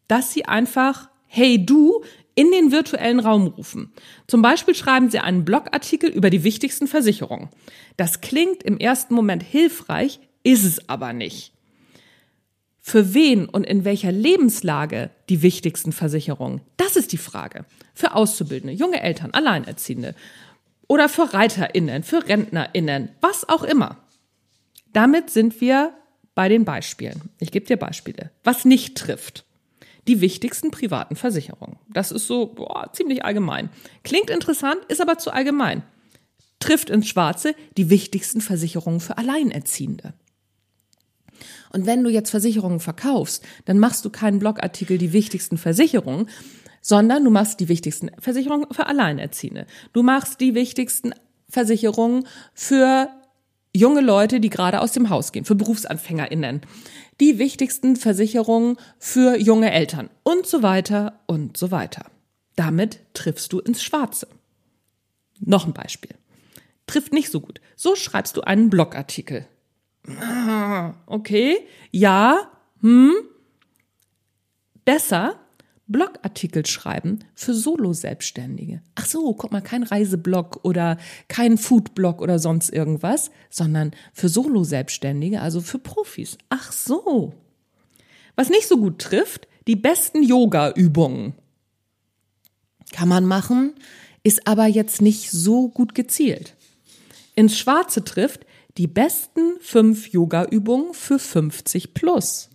dass 0.07 0.31
sie 0.31 0.45
einfach 0.45 1.09
Hey 1.25 1.65
du 1.65 2.03
in 2.35 2.51
den 2.51 2.71
virtuellen 2.71 3.19
Raum 3.19 3.47
rufen. 3.47 3.91
Zum 4.27 4.43
Beispiel 4.43 4.75
schreiben 4.75 5.09
sie 5.09 5.17
einen 5.17 5.43
Blogartikel 5.43 6.11
über 6.11 6.29
die 6.29 6.43
wichtigsten 6.43 6.85
Versicherungen. 6.85 7.49
Das 7.97 8.21
klingt 8.21 8.61
im 8.61 8.77
ersten 8.77 9.15
Moment 9.15 9.41
hilfreich, 9.41 10.19
ist 10.43 10.65
es 10.65 10.87
aber 10.87 11.13
nicht 11.13 11.53
für 12.81 13.13
wen 13.13 13.47
und 13.47 13.65
in 13.65 13.85
welcher 13.85 14.11
Lebenslage 14.11 15.09
die 15.29 15.41
wichtigsten 15.41 15.91
Versicherungen? 15.91 16.61
Das 16.77 16.95
ist 16.95 17.11
die 17.11 17.17
Frage. 17.17 17.65
Für 17.93 18.15
Auszubildende, 18.15 18.73
junge 18.73 19.01
Eltern, 19.01 19.31
Alleinerziehende 19.31 20.15
oder 20.87 21.07
für 21.07 21.33
ReiterInnen, 21.33 22.03
für 22.03 22.27
RentnerInnen, 22.27 23.09
was 23.21 23.47
auch 23.47 23.63
immer. 23.63 23.97
Damit 24.91 25.29
sind 25.29 25.61
wir 25.61 25.93
bei 26.33 26.49
den 26.49 26.65
Beispielen. 26.65 27.29
Ich 27.39 27.51
gebe 27.51 27.65
dir 27.65 27.77
Beispiele. 27.77 28.31
Was 28.43 28.65
nicht 28.65 28.97
trifft. 28.97 29.45
Die 30.07 30.21
wichtigsten 30.21 30.71
privaten 30.71 31.15
Versicherungen. 31.15 31.77
Das 31.89 32.11
ist 32.11 32.25
so 32.25 32.47
boah, 32.47 32.89
ziemlich 32.93 33.23
allgemein. 33.23 33.69
Klingt 34.03 34.29
interessant, 34.29 34.79
ist 34.87 35.01
aber 35.01 35.17
zu 35.17 35.31
allgemein. 35.31 35.83
Trifft 36.59 36.89
ins 36.89 37.07
Schwarze 37.07 37.53
die 37.77 37.89
wichtigsten 37.89 38.41
Versicherungen 38.41 38.99
für 38.99 39.17
Alleinerziehende. 39.17 40.13
Und 41.71 41.85
wenn 41.85 42.03
du 42.03 42.09
jetzt 42.09 42.31
Versicherungen 42.31 42.79
verkaufst, 42.79 43.45
dann 43.65 43.79
machst 43.79 44.03
du 44.05 44.09
keinen 44.09 44.39
Blogartikel 44.39 44.97
die 44.97 45.13
wichtigsten 45.13 45.57
Versicherungen, 45.57 46.29
sondern 46.81 47.23
du 47.23 47.29
machst 47.29 47.59
die 47.59 47.69
wichtigsten 47.69 48.09
Versicherungen 48.19 48.67
für 48.71 48.87
Alleinerziehende. 48.87 49.65
Du 49.93 50.03
machst 50.03 50.39
die 50.41 50.55
wichtigsten 50.55 51.13
Versicherungen 51.49 52.25
für 52.53 53.09
junge 53.75 54.01
Leute, 54.01 54.39
die 54.39 54.49
gerade 54.49 54.81
aus 54.81 54.91
dem 54.91 55.09
Haus 55.09 55.31
gehen, 55.31 55.45
für 55.45 55.55
BerufsanfängerInnen. 55.55 56.61
Die 57.19 57.37
wichtigsten 57.37 57.95
Versicherungen 57.95 58.77
für 58.97 59.37
junge 59.37 59.71
Eltern 59.71 60.09
und 60.23 60.45
so 60.45 60.63
weiter 60.63 61.19
und 61.27 61.57
so 61.57 61.71
weiter. 61.71 62.05
Damit 62.55 62.99
triffst 63.13 63.53
du 63.53 63.59
ins 63.59 63.83
Schwarze. 63.83 64.27
Noch 65.39 65.65
ein 65.65 65.73
Beispiel. 65.73 66.15
Trifft 66.87 67.13
nicht 67.13 67.29
so 67.29 67.39
gut. 67.39 67.61
So 67.75 67.95
schreibst 67.95 68.35
du 68.35 68.41
einen 68.41 68.69
Blogartikel 68.69 69.45
okay, 71.05 71.57
ja, 71.91 72.49
hm, 72.81 73.13
besser 74.85 75.39
Blogartikel 75.89 76.65
schreiben 76.67 77.19
für 77.33 77.53
Solo-Selbstständige. 77.53 78.81
Ach 78.93 79.05
so, 79.05 79.33
guck 79.33 79.51
mal, 79.51 79.61
kein 79.61 79.83
Reiseblog 79.83 80.59
oder 80.63 80.97
kein 81.27 81.57
Foodblog 81.57 82.21
oder 82.21 82.37
sonst 82.37 82.69
irgendwas, 82.69 83.31
sondern 83.49 83.91
für 84.13 84.29
Solo-Selbstständige, 84.29 85.41
also 85.41 85.61
für 85.61 85.79
Profis. 85.79 86.37
Ach 86.49 86.71
so. 86.71 87.33
Was 88.35 88.49
nicht 88.49 88.67
so 88.67 88.77
gut 88.77 88.99
trifft, 88.99 89.47
die 89.67 89.75
besten 89.75 90.21
Yoga-Übungen. 90.21 91.33
Kann 92.91 93.09
man 93.09 93.25
machen, 93.25 93.73
ist 94.23 94.47
aber 94.47 94.67
jetzt 94.67 95.01
nicht 95.01 95.31
so 95.31 95.69
gut 95.69 95.95
gezielt. 95.95 96.55
Ins 97.35 97.57
Schwarze 97.57 98.03
trifft 98.03 98.45
die 98.79 98.87
besten 98.87 99.59
fünf 99.59 100.07
Yoga-Übungen 100.07 100.93
für 100.93 101.19
50 101.19 101.93
plus. 101.93 102.49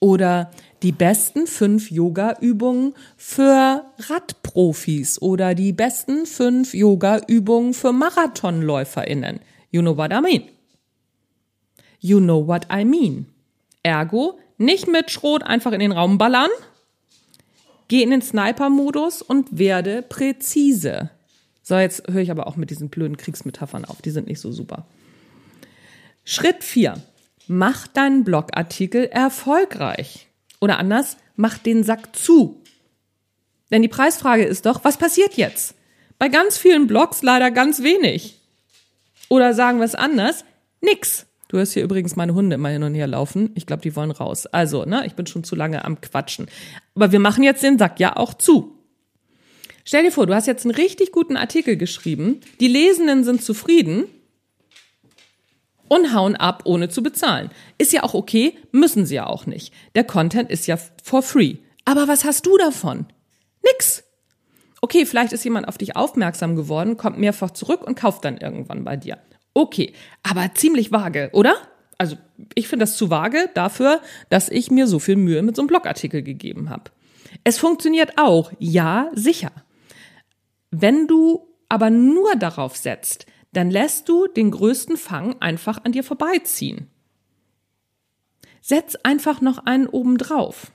Oder 0.00 0.50
die 0.82 0.90
besten 0.90 1.46
fünf 1.46 1.92
Yoga-Übungen 1.92 2.94
für 3.16 3.84
Radprofis 3.98 5.22
oder 5.22 5.54
die 5.54 5.72
besten 5.72 6.26
fünf 6.26 6.74
Yoga-Übungen 6.74 7.74
für 7.74 7.92
MarathonläuferInnen. 7.92 9.38
You 9.70 9.82
know 9.82 9.96
what 9.96 10.12
I 10.12 10.20
mean. 10.20 10.42
You 12.00 12.18
know 12.18 12.44
what 12.44 12.66
I 12.72 12.84
mean. 12.84 13.26
Ergo, 13.84 14.36
nicht 14.58 14.88
mit 14.88 15.12
Schrot 15.12 15.44
einfach 15.44 15.70
in 15.70 15.78
den 15.80 15.92
Raum 15.92 16.18
ballern. 16.18 16.50
Geh 17.86 18.02
in 18.02 18.10
den 18.10 18.22
Sniper-Modus 18.22 19.22
und 19.22 19.56
werde 19.56 20.02
präzise. 20.02 21.10
So, 21.62 21.76
jetzt 21.76 22.08
höre 22.08 22.22
ich 22.22 22.32
aber 22.32 22.48
auch 22.48 22.56
mit 22.56 22.70
diesen 22.70 22.88
blöden 22.88 23.16
Kriegsmetaphern 23.16 23.84
auf. 23.84 24.02
Die 24.02 24.10
sind 24.10 24.26
nicht 24.26 24.40
so 24.40 24.50
super. 24.50 24.86
Schritt 26.24 26.62
4. 26.62 26.94
Mach 27.48 27.86
deinen 27.88 28.24
Blogartikel 28.24 29.06
erfolgreich. 29.06 30.28
Oder 30.60 30.78
anders, 30.78 31.16
mach 31.36 31.58
den 31.58 31.82
Sack 31.82 32.14
zu. 32.14 32.62
Denn 33.70 33.82
die 33.82 33.88
Preisfrage 33.88 34.44
ist 34.44 34.66
doch, 34.66 34.84
was 34.84 34.98
passiert 34.98 35.34
jetzt? 35.34 35.74
Bei 36.18 36.28
ganz 36.28 36.58
vielen 36.58 36.86
Blogs 36.86 37.22
leider 37.22 37.50
ganz 37.50 37.82
wenig. 37.82 38.38
Oder 39.28 39.54
sagen 39.54 39.78
wir 39.78 39.84
es 39.84 39.94
anders, 39.94 40.44
nix. 40.80 41.26
Du 41.48 41.56
hörst 41.56 41.72
hier 41.72 41.82
übrigens 41.82 42.14
meine 42.14 42.34
Hunde 42.34 42.54
immer 42.54 42.68
hin 42.68 42.82
und 42.82 42.94
her 42.94 43.06
laufen. 43.06 43.50
Ich 43.54 43.66
glaube, 43.66 43.82
die 43.82 43.96
wollen 43.96 44.12
raus. 44.12 44.46
Also, 44.46 44.84
ne, 44.84 45.04
ich 45.06 45.14
bin 45.14 45.26
schon 45.26 45.42
zu 45.42 45.56
lange 45.56 45.84
am 45.84 46.00
Quatschen. 46.00 46.46
Aber 46.94 47.10
wir 47.10 47.20
machen 47.20 47.42
jetzt 47.42 47.62
den 47.62 47.78
Sack 47.78 47.98
ja 47.98 48.16
auch 48.16 48.34
zu. 48.34 48.76
Stell 49.84 50.04
dir 50.04 50.12
vor, 50.12 50.26
du 50.26 50.34
hast 50.34 50.46
jetzt 50.46 50.64
einen 50.64 50.74
richtig 50.74 51.10
guten 51.10 51.36
Artikel 51.36 51.76
geschrieben. 51.76 52.40
Die 52.60 52.68
Lesenden 52.68 53.24
sind 53.24 53.42
zufrieden 53.42 54.04
und 55.90 56.14
hauen 56.14 56.36
ab, 56.36 56.62
ohne 56.66 56.88
zu 56.88 57.02
bezahlen. 57.02 57.50
Ist 57.76 57.92
ja 57.92 58.04
auch 58.04 58.14
okay, 58.14 58.56
müssen 58.70 59.04
sie 59.06 59.16
ja 59.16 59.26
auch 59.26 59.44
nicht. 59.46 59.74
Der 59.96 60.04
Content 60.04 60.48
ist 60.48 60.68
ja 60.68 60.78
for 61.02 61.20
free. 61.20 61.56
Aber 61.84 62.06
was 62.06 62.24
hast 62.24 62.46
du 62.46 62.56
davon? 62.56 63.06
Nix. 63.64 64.04
Okay, 64.80 65.04
vielleicht 65.04 65.32
ist 65.32 65.44
jemand 65.44 65.66
auf 65.66 65.78
dich 65.78 65.96
aufmerksam 65.96 66.54
geworden, 66.54 66.96
kommt 66.96 67.18
mehrfach 67.18 67.50
zurück 67.50 67.84
und 67.84 67.96
kauft 67.96 68.24
dann 68.24 68.38
irgendwann 68.38 68.84
bei 68.84 68.96
dir. 68.96 69.18
Okay, 69.52 69.92
aber 70.22 70.54
ziemlich 70.54 70.92
vage, 70.92 71.30
oder? 71.32 71.56
Also 71.98 72.16
ich 72.54 72.68
finde 72.68 72.84
das 72.84 72.96
zu 72.96 73.10
vage 73.10 73.50
dafür, 73.54 74.00
dass 74.28 74.48
ich 74.48 74.70
mir 74.70 74.86
so 74.86 75.00
viel 75.00 75.16
Mühe 75.16 75.42
mit 75.42 75.56
so 75.56 75.62
einem 75.62 75.66
Blogartikel 75.66 76.22
gegeben 76.22 76.70
habe. 76.70 76.84
Es 77.42 77.58
funktioniert 77.58 78.12
auch, 78.16 78.52
ja, 78.60 79.10
sicher. 79.12 79.50
Wenn 80.70 81.08
du 81.08 81.48
aber 81.68 81.90
nur 81.90 82.36
darauf 82.36 82.76
setzt, 82.76 83.26
dann 83.52 83.70
lässt 83.70 84.08
du 84.08 84.26
den 84.26 84.50
größten 84.50 84.96
Fang 84.96 85.40
einfach 85.40 85.84
an 85.84 85.92
dir 85.92 86.04
vorbeiziehen. 86.04 86.88
Setz 88.60 88.96
einfach 89.02 89.40
noch 89.40 89.58
einen 89.66 89.86
oben 89.86 90.18
drauf. 90.18 90.70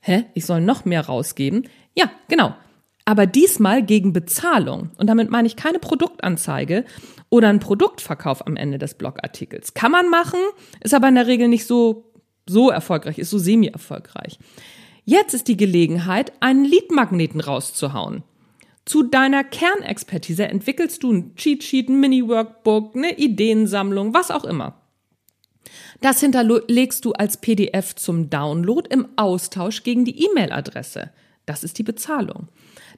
Hä? 0.00 0.24
Ich 0.34 0.46
soll 0.46 0.60
noch 0.60 0.84
mehr 0.84 1.06
rausgeben? 1.06 1.68
Ja, 1.94 2.10
genau. 2.28 2.54
Aber 3.04 3.26
diesmal 3.26 3.82
gegen 3.82 4.12
Bezahlung. 4.12 4.90
Und 4.96 5.08
damit 5.08 5.30
meine 5.30 5.48
ich 5.48 5.56
keine 5.56 5.78
Produktanzeige 5.78 6.84
oder 7.30 7.48
einen 7.48 7.58
Produktverkauf 7.58 8.46
am 8.46 8.56
Ende 8.56 8.78
des 8.78 8.94
Blogartikels. 8.94 9.74
Kann 9.74 9.92
man 9.92 10.08
machen, 10.08 10.40
ist 10.82 10.94
aber 10.94 11.08
in 11.08 11.16
der 11.16 11.26
Regel 11.26 11.48
nicht 11.48 11.66
so, 11.66 12.12
so 12.46 12.70
erfolgreich, 12.70 13.18
ist 13.18 13.30
so 13.30 13.38
semi-erfolgreich. 13.38 14.38
Jetzt 15.04 15.32
ist 15.34 15.48
die 15.48 15.56
Gelegenheit, 15.56 16.32
einen 16.40 16.64
Leadmagneten 16.64 17.40
rauszuhauen. 17.40 18.22
Zu 18.88 19.02
deiner 19.02 19.44
Kernexpertise 19.44 20.48
entwickelst 20.48 21.02
du 21.02 21.12
ein 21.12 21.36
Cheatsheet, 21.36 21.90
ein 21.90 22.00
Mini-Workbook, 22.00 22.96
eine 22.96 23.18
Ideensammlung, 23.18 24.14
was 24.14 24.30
auch 24.30 24.44
immer. 24.44 24.80
Das 26.00 26.20
hinterlegst 26.20 27.04
du 27.04 27.12
als 27.12 27.36
PDF 27.36 27.96
zum 27.96 28.30
Download 28.30 28.88
im 28.90 29.06
Austausch 29.16 29.82
gegen 29.82 30.06
die 30.06 30.24
E-Mail-Adresse. 30.24 31.10
Das 31.44 31.64
ist 31.64 31.76
die 31.76 31.82
Bezahlung. 31.82 32.48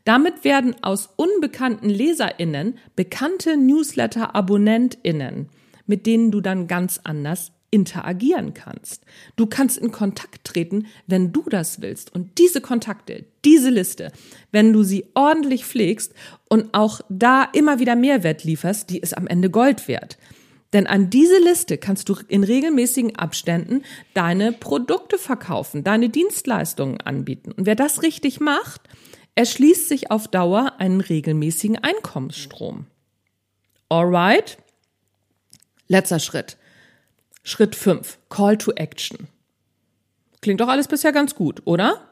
Damit 0.04 0.44
werden 0.44 0.76
aus 0.80 1.08
unbekannten 1.16 1.90
LeserInnen 1.90 2.78
bekannte 2.94 3.56
Newsletter-AbonnentInnen, 3.56 5.48
mit 5.86 6.06
denen 6.06 6.30
du 6.30 6.40
dann 6.40 6.68
ganz 6.68 7.00
anders 7.02 7.50
interagieren 7.70 8.54
kannst. 8.54 9.04
Du 9.36 9.46
kannst 9.46 9.78
in 9.78 9.92
Kontakt 9.92 10.44
treten, 10.44 10.86
wenn 11.06 11.32
du 11.32 11.42
das 11.48 11.80
willst. 11.80 12.14
Und 12.14 12.38
diese 12.38 12.60
Kontakte, 12.60 13.24
diese 13.44 13.70
Liste, 13.70 14.12
wenn 14.50 14.72
du 14.72 14.82
sie 14.82 15.06
ordentlich 15.14 15.64
pflegst 15.64 16.12
und 16.48 16.74
auch 16.74 17.00
da 17.08 17.44
immer 17.52 17.78
wieder 17.78 17.96
Mehrwert 17.96 18.44
lieferst, 18.44 18.90
die 18.90 18.98
ist 18.98 19.16
am 19.16 19.26
Ende 19.26 19.50
Gold 19.50 19.88
wert. 19.88 20.18
Denn 20.72 20.86
an 20.86 21.10
diese 21.10 21.38
Liste 21.38 21.78
kannst 21.78 22.08
du 22.08 22.16
in 22.28 22.44
regelmäßigen 22.44 23.16
Abständen 23.16 23.82
deine 24.14 24.52
Produkte 24.52 25.18
verkaufen, 25.18 25.82
deine 25.82 26.08
Dienstleistungen 26.08 27.00
anbieten. 27.00 27.52
Und 27.52 27.66
wer 27.66 27.74
das 27.74 28.02
richtig 28.02 28.40
macht, 28.40 28.82
erschließt 29.34 29.88
sich 29.88 30.10
auf 30.10 30.28
Dauer 30.28 30.74
einen 30.78 31.00
regelmäßigen 31.00 31.78
Einkommensstrom. 31.78 32.86
Alright? 33.88 34.58
Letzter 35.88 36.20
Schritt. 36.20 36.56
Schritt 37.42 37.74
5. 37.74 38.18
Call 38.28 38.58
to 38.58 38.72
Action. 38.72 39.28
Klingt 40.40 40.60
doch 40.60 40.68
alles 40.68 40.88
bisher 40.88 41.12
ganz 41.12 41.34
gut, 41.34 41.62
oder? 41.64 42.08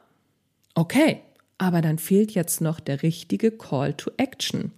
Okay, 0.74 1.22
aber 1.58 1.82
dann 1.82 1.98
fehlt 1.98 2.32
jetzt 2.32 2.60
noch 2.60 2.80
der 2.80 3.02
richtige 3.02 3.50
Call 3.50 3.94
to 3.94 4.10
Action. 4.16 4.72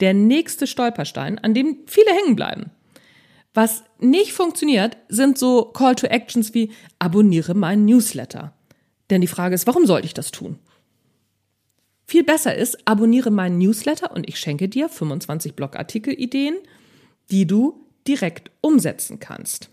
Der 0.00 0.14
nächste 0.14 0.66
Stolperstein, 0.66 1.38
an 1.38 1.54
dem 1.54 1.78
viele 1.86 2.10
hängen 2.10 2.36
bleiben. 2.36 2.70
Was 3.52 3.84
nicht 4.00 4.32
funktioniert, 4.32 4.96
sind 5.08 5.38
so 5.38 5.66
Call 5.66 5.94
to 5.94 6.08
Actions 6.08 6.54
wie 6.54 6.72
abonniere 6.98 7.54
meinen 7.54 7.84
Newsletter. 7.84 8.52
Denn 9.10 9.20
die 9.20 9.28
Frage 9.28 9.54
ist, 9.54 9.66
warum 9.66 9.86
sollte 9.86 10.06
ich 10.06 10.14
das 10.14 10.32
tun? 10.32 10.58
Viel 12.06 12.24
besser 12.24 12.54
ist, 12.54 12.86
abonniere 12.86 13.30
meinen 13.30 13.58
Newsletter 13.58 14.12
und 14.12 14.28
ich 14.28 14.38
schenke 14.38 14.68
dir 14.68 14.88
25 14.88 15.54
Blogartikel-Ideen, 15.54 16.56
die 17.30 17.46
du 17.46 17.86
direkt 18.06 18.50
umsetzen 18.60 19.20
kannst. 19.20 19.70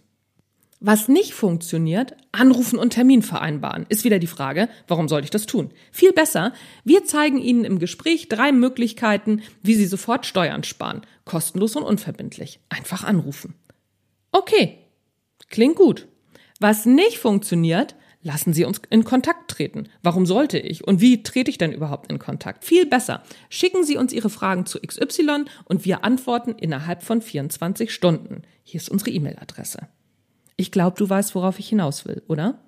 Was 0.83 1.07
nicht 1.07 1.35
funktioniert, 1.35 2.15
anrufen 2.31 2.79
und 2.79 2.89
Termin 2.89 3.21
vereinbaren, 3.21 3.85
ist 3.89 4.03
wieder 4.03 4.17
die 4.17 4.25
Frage, 4.25 4.67
warum 4.87 5.07
sollte 5.07 5.25
ich 5.25 5.29
das 5.29 5.45
tun? 5.45 5.69
Viel 5.91 6.11
besser, 6.11 6.53
wir 6.83 7.05
zeigen 7.05 7.37
Ihnen 7.37 7.65
im 7.65 7.77
Gespräch 7.77 8.29
drei 8.29 8.51
Möglichkeiten, 8.51 9.43
wie 9.61 9.75
Sie 9.75 9.85
sofort 9.85 10.25
Steuern 10.25 10.63
sparen. 10.63 11.01
Kostenlos 11.23 11.75
und 11.75 11.83
unverbindlich. 11.83 12.59
Einfach 12.69 13.03
anrufen. 13.03 13.53
Okay, 14.31 14.79
klingt 15.51 15.75
gut. 15.75 16.07
Was 16.59 16.87
nicht 16.87 17.19
funktioniert, 17.19 17.93
lassen 18.23 18.51
Sie 18.51 18.65
uns 18.65 18.81
in 18.89 19.03
Kontakt 19.03 19.51
treten. 19.51 19.87
Warum 20.01 20.25
sollte 20.25 20.57
ich? 20.57 20.87
Und 20.87 20.99
wie 20.99 21.21
trete 21.21 21.51
ich 21.51 21.59
denn 21.59 21.73
überhaupt 21.73 22.11
in 22.11 22.17
Kontakt? 22.17 22.65
Viel 22.65 22.87
besser. 22.87 23.21
Schicken 23.49 23.83
Sie 23.83 23.97
uns 23.97 24.13
Ihre 24.13 24.31
Fragen 24.31 24.65
zu 24.65 24.79
XY 24.79 25.45
und 25.65 25.85
wir 25.85 26.03
antworten 26.03 26.55
innerhalb 26.57 27.03
von 27.03 27.21
24 27.21 27.93
Stunden. 27.93 28.41
Hier 28.63 28.81
ist 28.81 28.89
unsere 28.89 29.11
E-Mail-Adresse. 29.11 29.87
Ich 30.61 30.71
glaube, 30.71 30.95
du 30.95 31.09
weißt, 31.09 31.33
worauf 31.33 31.57
ich 31.57 31.69
hinaus 31.69 32.05
will, 32.05 32.21
oder? 32.27 32.59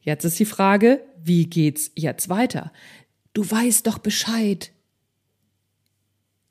Jetzt 0.00 0.24
ist 0.24 0.38
die 0.38 0.44
Frage, 0.44 1.02
wie 1.20 1.46
geht's 1.46 1.90
jetzt 1.96 2.28
weiter? 2.28 2.70
Du 3.32 3.50
weißt 3.50 3.88
doch 3.88 3.98
Bescheid. 3.98 4.70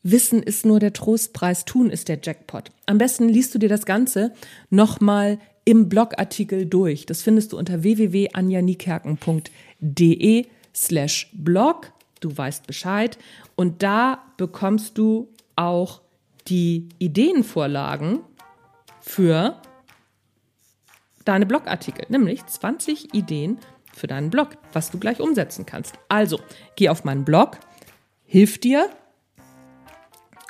Wissen 0.04 0.44
ist 0.44 0.66
nur 0.66 0.82
der 0.82 0.92
Trostpreis, 0.92 1.64
tun 1.64 1.90
ist 1.90 2.10
der 2.10 2.20
Jackpot. 2.22 2.72
Am 2.88 2.98
besten 2.98 3.30
liest 3.30 3.56
du 3.56 3.60
dir 3.60 3.70
das 3.70 3.86
Ganze 3.86 4.34
nochmal 4.70 5.40
im 5.64 5.88
Blogartikel 5.88 6.66
durch. 6.66 7.06
Das 7.06 7.22
findest 7.22 7.54
du 7.54 7.58
unter 7.58 7.82
www.anjanikerken.de 7.82 10.46
slash 10.76 11.30
blog. 11.32 11.94
Du 12.20 12.38
weißt 12.38 12.68
Bescheid. 12.68 13.18
Und 13.56 13.82
da 13.82 14.26
bekommst 14.36 14.98
du 14.98 15.30
auch 15.56 16.02
die 16.50 16.90
Ideenvorlagen 17.00 18.20
für 19.00 19.62
deine 21.26 21.46
Blogartikel, 21.46 22.06
nämlich 22.10 22.46
20 22.46 23.14
Ideen 23.14 23.58
für 23.94 24.08
deinen 24.08 24.30
Blog, 24.30 24.58
was 24.74 24.92
du 24.92 25.00
gleich 25.00 25.20
umsetzen 25.20 25.66
kannst. 25.66 25.96
Also, 26.10 26.40
geh 26.76 26.90
auf 26.90 27.04
meinen 27.04 27.26
Blog, 27.26 27.58
hilf 28.26 28.58
dir 28.58 28.90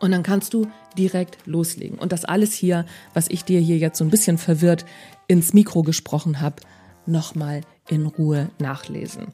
und 0.02 0.12
dann 0.12 0.24
kannst 0.24 0.54
du 0.54 0.68
direkt 0.98 1.38
loslegen. 1.46 1.98
Und 1.98 2.12
das 2.12 2.26
alles 2.26 2.54
hier, 2.54 2.86
was 3.14 3.30
ich 3.30 3.44
dir 3.44 3.60
hier 3.60 3.78
jetzt 3.78 3.98
so 3.98 4.04
ein 4.04 4.10
bisschen 4.10 4.38
verwirrt 4.38 4.86
ins 5.28 5.54
Mikro 5.54 5.82
gesprochen 5.84 6.42
habe, 6.42 6.58
nochmal 7.06 7.62
in 7.88 8.06
Ruhe 8.06 8.50
nachlesen. 8.60 9.28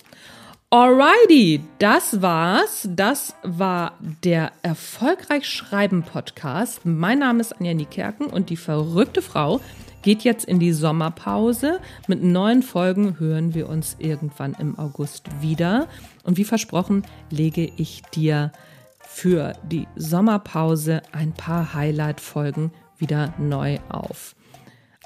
Alrighty, 0.70 1.62
das 1.80 2.22
war's. 2.22 2.90
Das 2.92 3.34
war 3.42 3.98
der 4.24 4.52
Erfolgreich 4.64 5.48
Schreiben 5.48 6.04
Podcast. 6.04 6.82
Mein 6.84 7.20
Name 7.20 7.40
ist 7.40 7.54
Anja 7.54 7.74
Niekerken 7.74 8.28
und 8.28 8.50
die 8.50 8.58
verrückte 8.58 9.22
Frau 9.22 9.62
geht 10.08 10.24
jetzt 10.24 10.46
in 10.46 10.58
die 10.58 10.72
Sommerpause. 10.72 11.82
Mit 12.08 12.24
neuen 12.24 12.64
Folgen 12.64 13.20
hören 13.20 13.54
wir 13.54 13.68
uns 13.68 13.98
irgendwann 14.00 14.54
im 14.54 14.80
August 14.80 15.26
wieder. 15.42 15.90
Und 16.24 16.38
wie 16.38 16.46
versprochen, 16.46 17.04
lege 17.30 17.70
ich 17.76 18.04
dir 18.14 18.54
für 19.02 19.52
die 19.70 19.86
Sommerpause 19.98 21.02
ein 21.12 21.34
paar 21.34 21.74
Highlight-Folgen 21.74 22.72
wieder 22.98 23.34
neu 23.38 23.80
auf. 23.90 24.34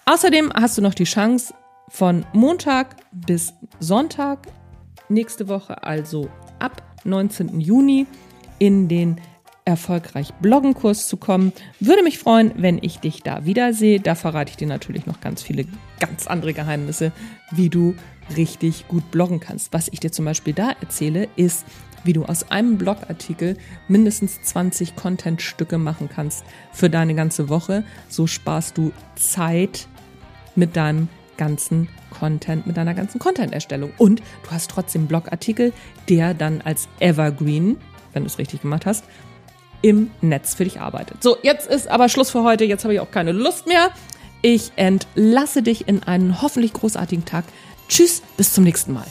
Außerdem 0.06 0.54
hast 0.54 0.78
du 0.78 0.84
noch 0.84 0.94
die 0.94 1.06
Chance, 1.06 1.52
von 1.90 2.24
Montag 2.34 2.98
bis 3.12 3.54
Sonntag 3.80 4.50
nächste 5.10 5.48
Woche, 5.48 5.82
also 5.84 6.30
ab 6.60 6.84
19. 7.06 7.60
Juni, 7.60 8.06
in 8.60 8.88
den 8.88 9.20
erfolgreich 9.66 10.34
bloggen 10.42 10.74
Kurs 10.74 11.08
zu 11.08 11.18
kommen. 11.18 11.54
Würde 11.80 12.04
mich 12.04 12.20
freuen, 12.20 12.52
wenn 12.58 12.80
ich 12.82 13.00
dich 13.00 13.24
da 13.24 13.46
wiedersehe. 13.46 14.00
Da 14.00 14.16
verrate 14.16 14.52
ich 14.52 14.58
dir 14.58 14.68
natürlich 14.68 15.06
noch 15.06 15.22
ganz 15.22 15.42
viele 15.44 15.66
ganz 16.00 16.28
andere 16.28 16.54
Geheimnisse, 16.54 17.12
wie 17.52 17.70
du 17.70 17.96
richtig 18.36 18.88
gut 18.88 19.12
bloggen 19.12 19.40
kannst. 19.40 19.74
Was 19.74 19.88
ich 19.90 20.00
dir 20.00 20.12
zum 20.12 20.26
Beispiel 20.26 20.54
da 20.54 20.72
erzähle, 20.82 21.28
ist, 21.36 21.66
wie 22.04 22.14
du 22.14 22.26
aus 22.26 22.50
einem 22.50 22.78
Blogartikel 22.78 23.58
mindestens 23.88 24.42
20 24.42 24.96
Contentstücke 24.96 25.78
machen 25.78 26.10
kannst 26.14 26.44
für 26.72 26.90
deine 26.90 27.14
ganze 27.14 27.50
Woche. 27.50 27.84
So 28.10 28.28
sparst 28.28 28.78
du 28.78 28.92
Zeit 29.16 29.88
mit 30.56 30.76
deinem 30.76 31.08
ganzen 31.38 31.88
Content, 32.10 32.68
mit 32.68 32.78
deiner 32.78 32.94
ganzen 32.94 33.20
Content-Erstellung. 33.20 33.92
Und 33.98 34.20
du 34.20 34.52
hast 34.52 34.70
trotzdem 34.70 35.08
Blogartikel, 35.08 35.74
der 36.10 36.34
dann 36.34 36.62
als 36.62 36.88
Evergreen, 37.00 37.78
wenn 38.14 38.24
du 38.24 38.28
es 38.28 38.38
richtig 38.38 38.62
gemacht 38.62 38.86
hast, 38.86 39.06
im 39.82 40.12
Netz 40.22 40.54
für 40.54 40.64
dich 40.64 40.80
arbeitet. 40.80 41.24
So, 41.24 41.38
jetzt 41.42 41.68
ist 41.70 41.88
aber 41.88 42.10
Schluss 42.10 42.32
für 42.32 42.44
heute. 42.44 42.66
Jetzt 42.66 42.84
habe 42.84 42.94
ich 42.94 43.00
auch 43.00 43.12
keine 43.12 43.32
Lust 43.32 43.68
mehr. 43.68 43.90
Ich 44.42 44.72
entlasse 44.76 45.62
dich 45.62 45.88
in 45.88 46.04
einen 46.04 46.42
hoffentlich 46.42 46.74
großartigen 46.74 47.26
Tag. 47.26 47.46
Tschüss, 47.88 48.22
bis 48.38 48.54
zum 48.54 48.64
nächsten 48.64 48.94
Mal. 48.94 49.06